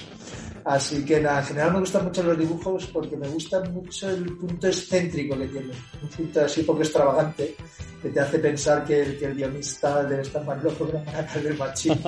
[0.69, 4.37] Así que nada, en general me gustan mucho los dibujos porque me gusta mucho el
[4.37, 7.57] punto excéntrico que tiene, un punto así poco extravagante
[8.03, 11.43] que te hace pensar que el, que el guionista debe estar más loco que la
[11.43, 11.95] del machín.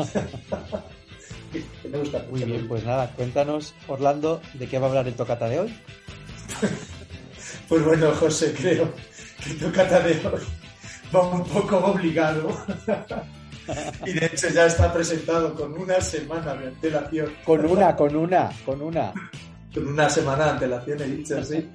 [1.91, 2.47] me gusta Muy mucho.
[2.47, 5.75] bien, pues nada, cuéntanos, Orlando, de qué va a hablar el tocata de hoy.
[7.67, 8.93] Pues bueno, José, creo
[9.43, 10.43] que el tocata de hoy
[11.15, 12.51] va un poco obligado.
[14.07, 17.33] y de hecho ya está presentado con una semana de antelación.
[17.45, 19.13] Con una, con una, con una.
[19.73, 21.69] Con una semana de antelación, he dicho así,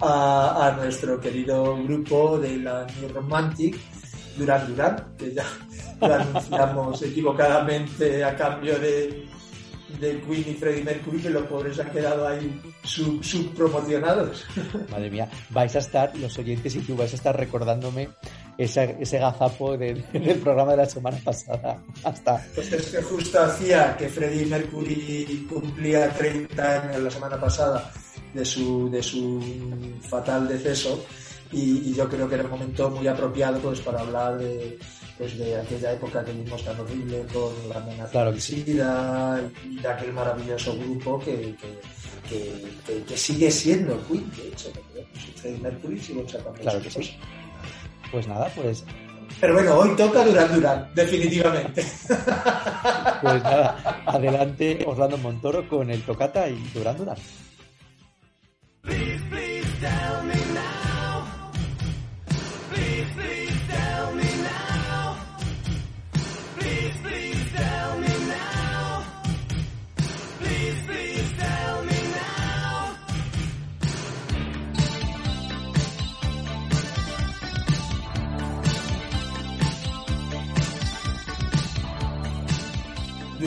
[0.00, 3.76] a, a nuestro querido grupo de la New Romantic,
[4.36, 5.44] Duran Duran, que ya
[6.00, 9.26] lo anunciamos equivocadamente a cambio de,
[10.00, 14.44] de Queen y Freddie Mercury, que los pobres han quedado ahí sub- subpromocionados.
[14.90, 18.08] Madre mía, vais a estar, los oyentes y tú vais a estar recordándome
[18.58, 21.82] ese, ese gazapo de- del programa de la semana pasada.
[22.04, 22.44] Hasta.
[22.54, 27.90] Pues es que justo hacía que Freddie Mercury cumplía 30 años la semana pasada
[28.32, 29.40] de su, de su
[30.02, 31.04] fatal deceso
[31.52, 34.78] y, y yo creo que era un momento muy apropiado pues para hablar de,
[35.16, 38.62] pues, de aquella época que vimos tan horrible con la amenaza Claro que sí.
[38.64, 41.54] SIDA y de aquel maravilloso grupo que,
[42.28, 42.52] que,
[42.86, 47.16] que- que- sigue siendo Queen, de hecho, pues, Freddie Mercury sigue sacando Claro que sí.
[48.10, 48.84] Pues nada, pues,
[49.40, 51.82] Pero bueno, hoy toca Duran Duran, definitivamente.
[53.22, 57.16] pues nada, adelante Orlando Montoro con el tocata y Durán Durán.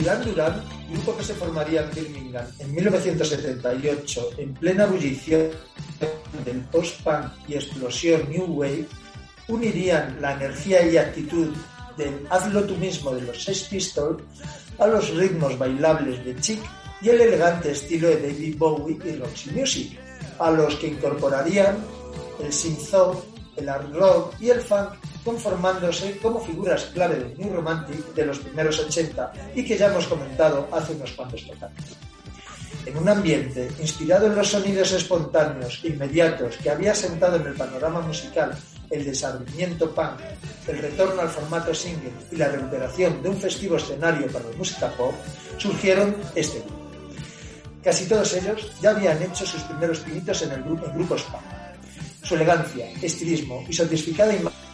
[0.00, 5.50] Duran Duran, grupo que se formaría en Birmingham en 1978 en plena ebullición
[6.42, 8.86] del post-punk y explosión New Wave,
[9.48, 11.54] unirían la energía y actitud
[11.98, 14.22] del hazlo tú mismo de los Sex Pistols
[14.78, 16.60] a los ritmos bailables de Chic
[17.02, 19.98] y el elegante estilo de David Bowie y Roxy Music,
[20.38, 21.76] a los que incorporarían
[22.42, 23.22] el synth-pop,
[23.56, 24.92] el hard rock y el funk
[25.24, 30.06] conformándose como figuras clave del New Romantic de los primeros 80 y que ya hemos
[30.06, 31.96] comentado hace unos cuantos tocates.
[32.86, 37.54] En un ambiente inspirado en los sonidos espontáneos e inmediatos que había sentado en el
[37.54, 38.56] panorama musical
[38.90, 40.18] el desarrollamiento punk,
[40.66, 44.88] el retorno al formato single y la recuperación de un festivo escenario para la música
[44.96, 45.14] pop,
[45.58, 46.80] surgieron este grupo.
[47.84, 51.42] Casi todos ellos ya habían hecho sus primeros pinitos en, el grupo, en grupos punk.
[52.22, 54.69] Su elegancia, estilismo y sofisticada imagen,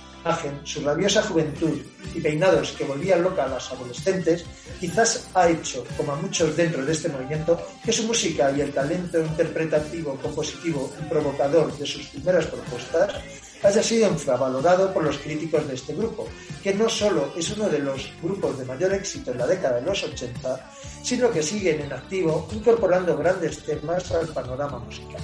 [0.64, 1.79] su rabiosa juventud
[2.14, 4.45] y peinados que volvían loca a las adolescentes,
[4.81, 8.72] quizás ha hecho, como a muchos dentro de este movimiento, que su música y el
[8.72, 13.14] talento interpretativo, compositivo y provocador de sus primeras propuestas
[13.62, 16.29] haya sido infravalorado por los críticos de este grupo,
[16.62, 19.87] que no solo es uno de los grupos de mayor éxito en la década de
[19.87, 20.70] los 80,
[21.03, 25.22] sino que siguen en activo incorporando grandes temas al panorama musical.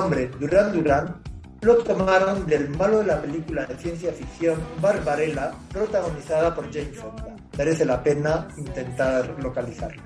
[0.00, 1.22] Nombre Duran Duran
[1.60, 7.34] lo tomaron del malo de la película de ciencia ficción Barbarella, protagonizada por Jane Fonda.
[7.56, 10.04] Merece la pena intentar localizarla.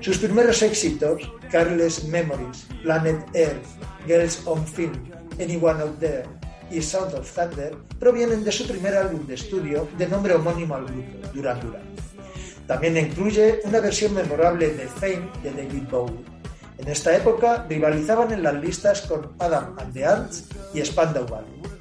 [0.00, 3.66] Sus primeros éxitos, Careless Memories, Planet Earth,
[4.04, 4.98] Girls on Film,
[5.38, 6.24] Anyone Out There
[6.72, 10.86] y Sound of Thunder, provienen de su primer álbum de estudio de nombre homónimo al
[10.86, 11.82] grupo, Duran Duran.
[12.66, 16.32] También incluye una versión memorable de Fame de David Bowie.
[16.82, 20.30] En esta época rivalizaban en las listas con Adam and
[20.74, 21.71] y Spandau Ballet.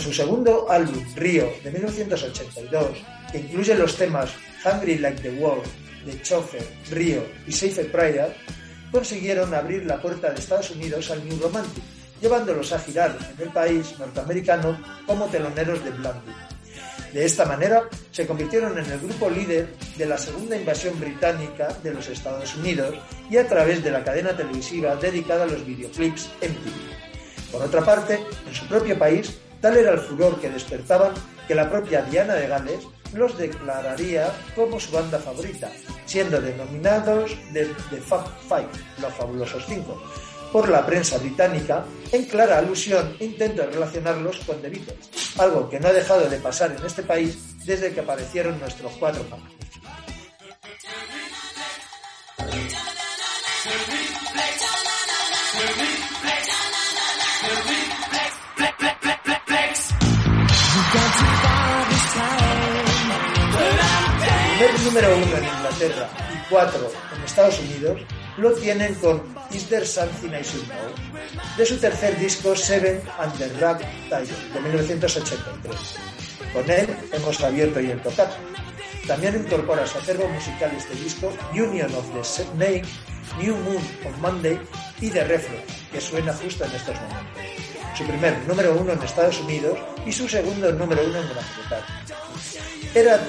[0.00, 2.98] Su segundo álbum, Río, de 1982,
[3.30, 4.30] que incluye los temas
[4.64, 5.68] Hungry Like the World,
[6.06, 8.34] de Chofer, Río y Safe Prayer,
[8.90, 11.84] consiguieron abrir la puerta de Estados Unidos al New Romantic,
[12.18, 16.34] llevándolos a girar en el país norteamericano como teloneros de Blondie.
[17.12, 21.92] De esta manera, se convirtieron en el grupo líder de la segunda invasión británica de
[21.92, 22.94] los Estados Unidos
[23.28, 27.52] y a través de la cadena televisiva dedicada a los videoclips MTV.
[27.52, 31.12] Por otra parte, en su propio país, tal era el furor que despertaban
[31.46, 35.70] que la propia Diana de Gales los declararía como su banda favorita,
[36.06, 37.66] siendo denominados The,
[38.00, 38.68] Fab Five,
[39.00, 40.00] los fabulosos cinco,
[40.52, 45.88] por la prensa británica, en clara alusión intento relacionarlos con The Beatles, algo que no
[45.88, 49.60] ha dejado de pasar en este país desde que aparecieron nuestros cuatro famosos.
[64.60, 67.98] Primer número uno en Inglaterra y cuatro en Estados Unidos
[68.36, 73.32] lo tienen con Is There Something I Should Know de su tercer disco Seven and
[73.38, 75.96] the Rag de 1983.
[76.52, 78.36] Con él hemos abierto y el tocato.
[79.06, 82.84] También incorpora su acervo musical este disco Union of the Snake,
[83.40, 84.60] New Moon on Monday
[85.00, 87.42] y The Refrain, que suena justo en estos momentos.
[87.96, 92.04] Su primer número uno en Estados Unidos y su segundo número uno en Gran Bretaña.
[92.94, 93.20] Era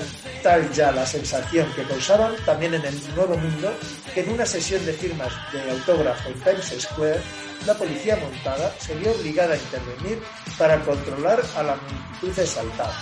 [0.43, 3.71] tal ya la sensación que causaban también en el Nuevo Mundo
[4.13, 7.21] que en una sesión de firmas de autógrafo en Times Square,
[7.65, 10.21] la policía montada se vio obligada a intervenir
[10.57, 12.93] para controlar a la multitud exaltada.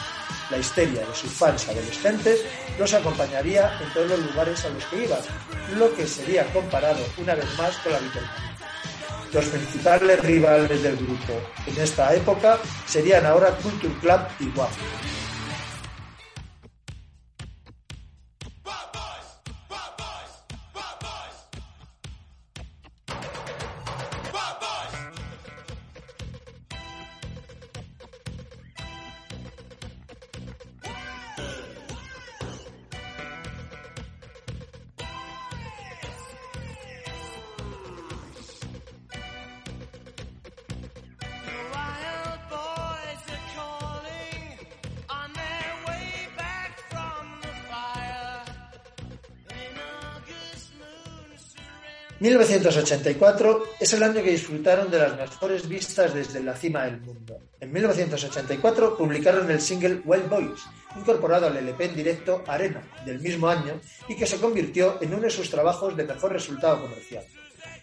[0.49, 2.43] La histeria de sus fans adolescentes
[2.77, 5.19] los acompañaría en todos los lugares a los que iban,
[5.77, 8.49] lo que sería comparado una vez más con la Beatlemania.
[9.31, 11.33] Los principales rivales del grupo
[11.67, 14.71] en esta época serían ahora Culture Club y WAP.
[52.19, 57.39] 1984 es el año que disfrutaron de las mejores vistas desde la cima del mundo.
[57.61, 60.59] En 1984 publicaron el single Wild Boys,
[60.97, 65.23] incorporado al LP en directo Arena del mismo año y que se convirtió en uno
[65.23, 67.23] de sus trabajos de mejor resultado comercial.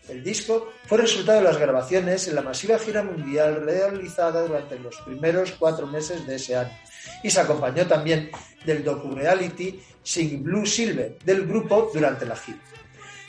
[0.07, 4.97] El disco fue resultado de las grabaciones en la masiva gira mundial realizada durante los
[4.97, 6.78] primeros cuatro meses de ese año
[7.22, 8.30] y se acompañó también
[8.66, 12.59] del docu-reality Sing Blue Silver del grupo durante la gira.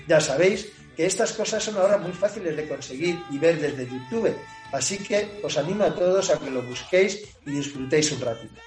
[0.08, 4.36] Ya sabéis que estas cosas son ahora muy fáciles de conseguir y ver desde YouTube,
[4.74, 8.60] así que os animo a todos a que lo busquéis y disfrutéis un ratito.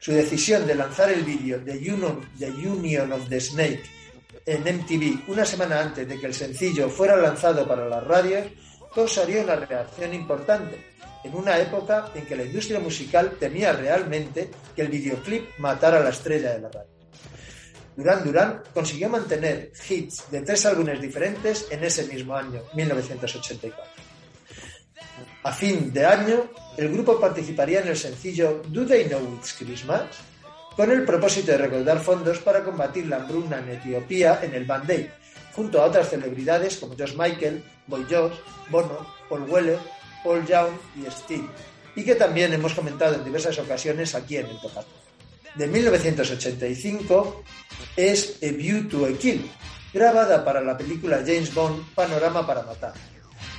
[0.00, 3.82] Su decisión de lanzar el vídeo de Union, The Union of the Snake
[4.44, 8.46] en MTV una semana antes de que el sencillo fuera lanzado para las radios
[8.92, 10.84] causaría una reacción importante,
[11.22, 16.00] en una época en que la industria musical temía realmente que el videoclip matara a
[16.00, 16.99] la estrella de la radio.
[18.02, 23.84] Duran Duran consiguió mantener hits de tres álbumes diferentes en ese mismo año, 1984.
[25.42, 30.02] A fin de año, el grupo participaría en el sencillo Do They Know It's Christmas?
[30.76, 34.90] con el propósito de recaudar fondos para combatir la hambruna en Etiopía en el Band
[34.90, 35.06] Aid,
[35.54, 38.40] junto a otras celebridades como Josh Michael, Boy George,
[38.70, 39.78] Bono, Paul Weller,
[40.24, 41.48] Paul Young y Steve,
[41.96, 44.88] y que también hemos comentado en diversas ocasiones aquí en el Tocato.
[45.54, 47.42] De 1985
[47.96, 49.50] es A View to a Kill,
[49.92, 52.94] grabada para la película James Bond Panorama para Matar.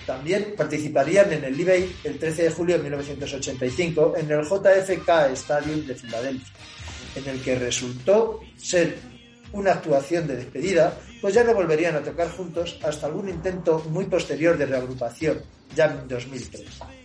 [0.05, 5.85] También participarían en el Aid el 13 de julio de 1985 en el JFK Stadium
[5.85, 6.53] de Filadelfia,
[7.15, 8.97] en el que resultó ser
[9.53, 14.05] una actuación de despedida, pues ya no volverían a tocar juntos hasta algún intento muy
[14.05, 15.41] posterior de reagrupación,
[15.75, 17.00] ya en 2003.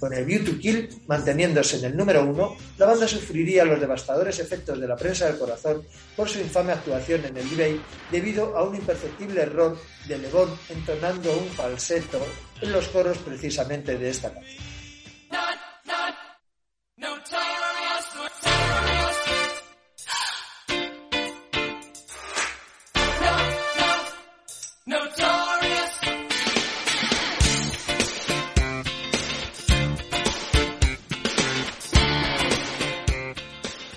[0.00, 4.38] Con el View to Kill manteniéndose en el número uno, la banda sufriría los devastadores
[4.38, 5.84] efectos de la prensa del corazón
[6.16, 7.80] por su infame actuación en el eBay
[8.10, 9.78] debido a un imperceptible error
[10.08, 12.26] de Levon entonando un falseto
[12.62, 14.64] en los coros precisamente de esta canción.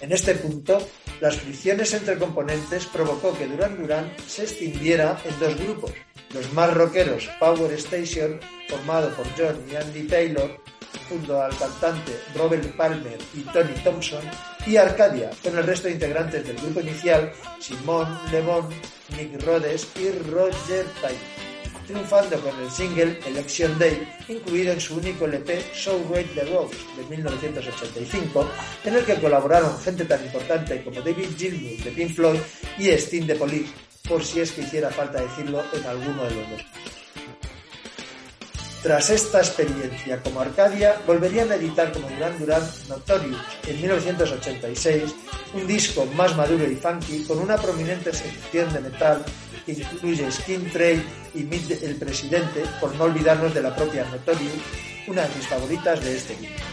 [0.03, 0.85] En este punto,
[1.21, 5.93] las fricciones entre componentes provocó que Duran Duran se extinguiera en dos grupos,
[6.33, 8.37] los más rockeros Power Station,
[8.67, 10.59] formado por John y Andy Taylor,
[11.07, 14.23] junto al cantante Robert Palmer y Tony Thompson,
[14.67, 17.31] y Arcadia, con el resto de integrantes del grupo inicial,
[17.61, 18.67] Simon Levon,
[19.15, 21.52] Nick Rhodes y Roger Taylor.
[21.85, 26.75] Triunfando con el single Election Day, incluido en su único LP So Great the Rose
[26.97, 28.49] de 1985,
[28.85, 32.39] en el que colaboraron gente tan importante como David Gilmour de Pink Floyd
[32.77, 33.71] y Sting de Police,
[34.07, 36.65] por si es que hiciera falta decirlo en alguno de los dos.
[38.83, 45.15] Tras esta experiencia como Arcadia, volverían a editar como Duran Duran Notorious en 1986,
[45.53, 49.23] un disco más maduro y funky con una prominente sección de metal
[49.65, 51.03] que incluye Skin Trade
[51.35, 54.61] y Meet el Presidente, por no olvidarnos de la propia Notorious,
[55.07, 56.63] una de mis favoritas de este disco.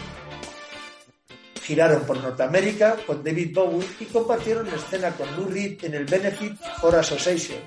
[1.61, 6.57] Giraron por Norteamérica con David Bowie y compartieron escena con Lou Reed en el Benefit
[6.81, 7.59] for Association,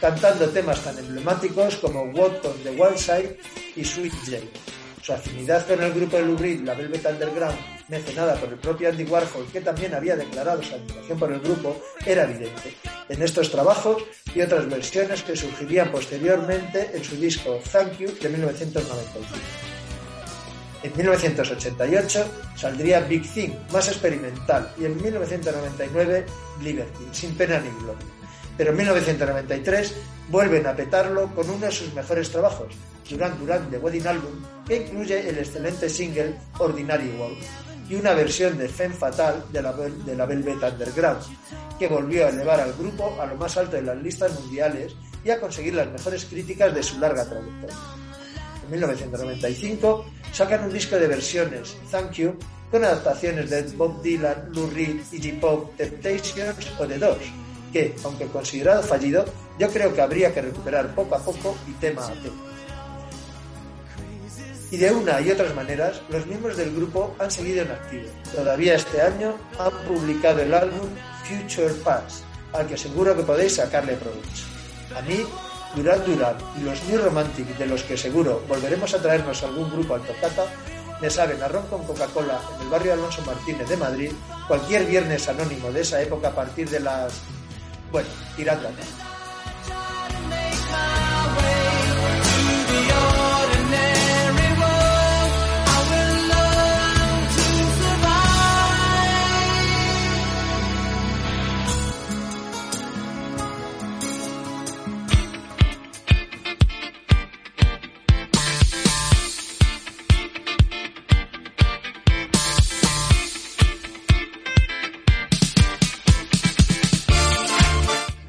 [0.00, 3.38] cantando temas tan emblemáticos como Walk on the Wild Side
[3.76, 4.50] y Sweet Jane.
[5.02, 8.88] Su afinidad con el grupo de Lou Reed, la Velvet Underground, mencionada por el propio
[8.88, 12.74] Andy Warhol, que también había declarado su admiración por el grupo, era evidente.
[13.08, 14.02] En estos trabajos
[14.34, 19.26] y otras versiones que surgirían posteriormente en su disco Thank You de 1995.
[20.82, 22.26] En 1988
[22.56, 26.26] saldría Big Thing, más experimental, y en 1999
[26.62, 28.06] Liberty, sin pena ni gloria.
[28.56, 29.94] Pero en 1993
[30.28, 32.68] vuelven a petarlo con uno de sus mejores trabajos,
[33.08, 37.38] Duran Duran The Wedding Album, que incluye el excelente single Ordinary World
[37.88, 41.22] y una versión de Femme Fatal de la, de la Velvet Underground,
[41.78, 45.30] que volvió a elevar al grupo a lo más alto de las listas mundiales y
[45.30, 47.76] a conseguir las mejores críticas de su larga trayectoria.
[48.64, 52.36] En 1995 sacan un disco de versiones, Thank You,
[52.70, 57.24] con adaptaciones de Bob Dylan, Lou Reed, Iggy Pop, Temptations o The Doors,
[57.72, 59.24] que, aunque considerado fallido,
[59.58, 62.55] yo creo que habría que recuperar poco a poco y tema a tema.
[64.70, 68.08] Y de una y otras maneras, los miembros del grupo han seguido en activo.
[68.34, 70.88] Todavía este año han publicado el álbum
[71.24, 74.44] Future Past, al que seguro que podéis sacarle provecho.
[74.96, 75.24] A mí,
[75.76, 79.94] Duran Duran y los New Romantic, de los que seguro volveremos a traernos algún grupo
[79.94, 80.46] al tocata,
[81.00, 84.12] me saben a ron con Coca-Cola en el barrio Alonso Martínez de Madrid,
[84.48, 87.12] cualquier viernes anónimo de esa época a partir de las...
[87.92, 88.68] bueno, tirando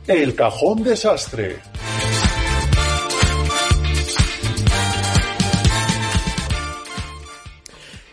[0.08, 1.58] El cajón desastre.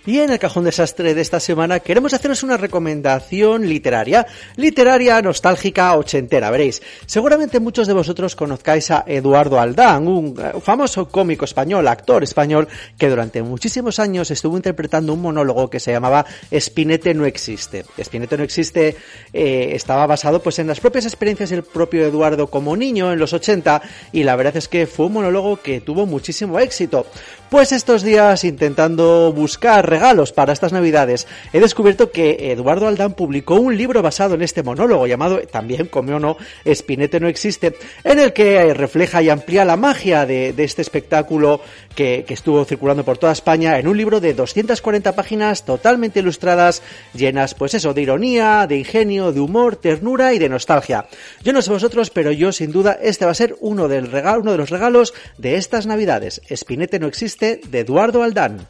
[0.07, 4.27] Y en el cajón desastre de esta semana queremos haceros una recomendación literaria,
[4.57, 6.83] literaria nostálgica ochentera, veréis.
[7.07, 12.69] Seguramente muchos de vosotros conozcáis a Eduardo Aldán, un eh, famoso cómico español, actor español,
[12.99, 17.87] que durante muchísimos años estuvo interpretando un monólogo que se llamaba Espinete no existe.
[17.97, 18.97] Espinete no existe
[19.33, 23.33] eh, estaba basado pues en las propias experiencias del propio Eduardo como niño en los
[23.33, 23.81] 80
[24.13, 27.07] y la verdad es que fue un monólogo que tuvo muchísimo éxito.
[27.55, 33.55] Pues estos días intentando buscar regalos para estas navidades, he descubierto que Eduardo Aldán publicó
[33.55, 38.19] un libro basado en este monólogo llamado también, como o no, Espinete no existe, en
[38.19, 41.61] el que refleja y amplía la magia de, este espectáculo
[41.95, 46.83] que, que estuvo circulando por toda España en un libro de 240 páginas totalmente ilustradas,
[47.13, 51.07] llenas, pues eso, de ironía, de ingenio, de humor, ternura y de nostalgia.
[51.45, 54.41] Yo no sé vosotros, pero yo sin duda este va a ser uno, del regalo,
[54.41, 56.43] uno de los regalos de estas navidades.
[56.49, 58.67] Espinete no existe de Eduardo Aldán.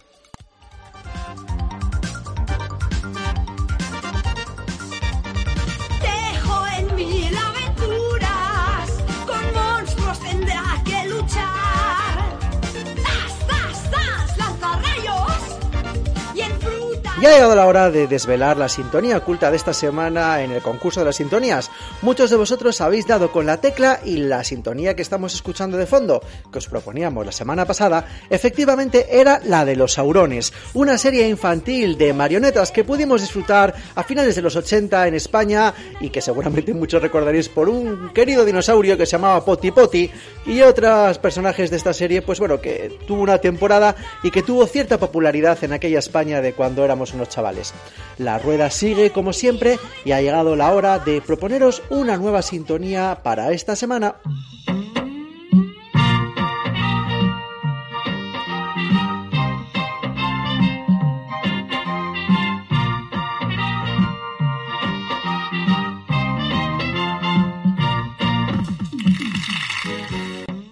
[17.24, 20.60] Ya ha llegado la hora de desvelar la sintonía oculta de esta semana en el
[20.60, 21.70] concurso de las sintonías.
[22.02, 25.86] Muchos de vosotros habéis dado con la tecla y la sintonía que estamos escuchando de
[25.86, 26.20] fondo,
[26.52, 31.96] que os proponíamos la semana pasada, efectivamente era la de los Saurones, una serie infantil
[31.96, 36.74] de marionetas que pudimos disfrutar a finales de los 80 en España y que seguramente
[36.74, 40.10] muchos recordaréis por un querido dinosaurio que se llamaba Poti Poti
[40.44, 44.66] y otros personajes de esta serie, pues bueno, que tuvo una temporada y que tuvo
[44.66, 47.72] cierta popularidad en aquella España de cuando éramos unos chavales.
[48.18, 53.20] La rueda sigue como siempre y ha llegado la hora de proponeros una nueva sintonía
[53.22, 54.16] para esta semana.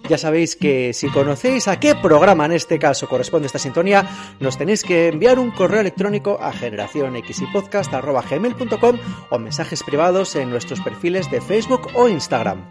[0.09, 4.05] Ya sabéis que si conocéis a qué programa en este caso corresponde esta sintonía,
[4.39, 8.97] nos tenéis que enviar un correo electrónico a generacionxypodcast.com
[9.29, 12.65] o mensajes privados en nuestros perfiles de Facebook o Instagram.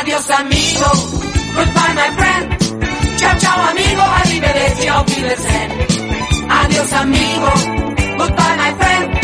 [0.00, 0.86] Adiós amigo,
[1.54, 2.56] goodbye my friend.
[3.16, 5.72] Chao chao amigo, arrivederci, auf Wiedersehen.
[6.48, 7.50] Adiós amigo,
[8.16, 9.18] goodbye my friend.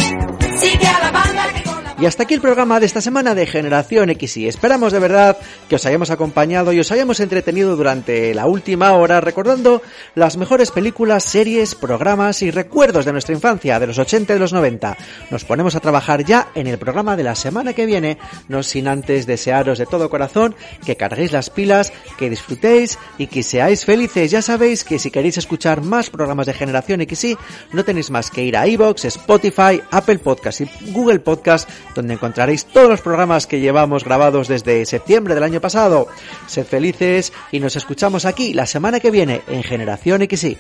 [0.59, 1.64] Sigue a la banda que.
[1.97, 4.49] Y hasta aquí el programa de esta semana de Generación XY.
[4.49, 5.39] Esperamos de verdad
[5.69, 9.81] que os hayamos acompañado y os hayamos entretenido durante la última hora recordando
[10.17, 14.41] las mejores películas, series, programas y recuerdos de nuestra infancia, de los 80 y de
[14.41, 14.97] los 90.
[15.31, 18.19] Nos ponemos a trabajar ya en el programa de la semana que viene,
[18.49, 23.45] no sin antes desearos de todo corazón que carguéis las pilas, que disfrutéis y que
[23.45, 24.33] seáis felices.
[24.33, 27.39] Ya sabéis que si queréis escuchar más programas de Generación XY,
[27.73, 32.67] no tenéis más que ir a iVoox, Spotify, Apple Podcast y Google Podcast donde encontraréis
[32.67, 36.09] todos los programas que llevamos grabados desde septiembre del año pasado.
[36.47, 40.59] Sed felices y nos escuchamos aquí la semana que viene en Generación XY.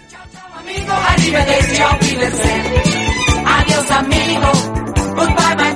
[3.46, 5.73] Adiós.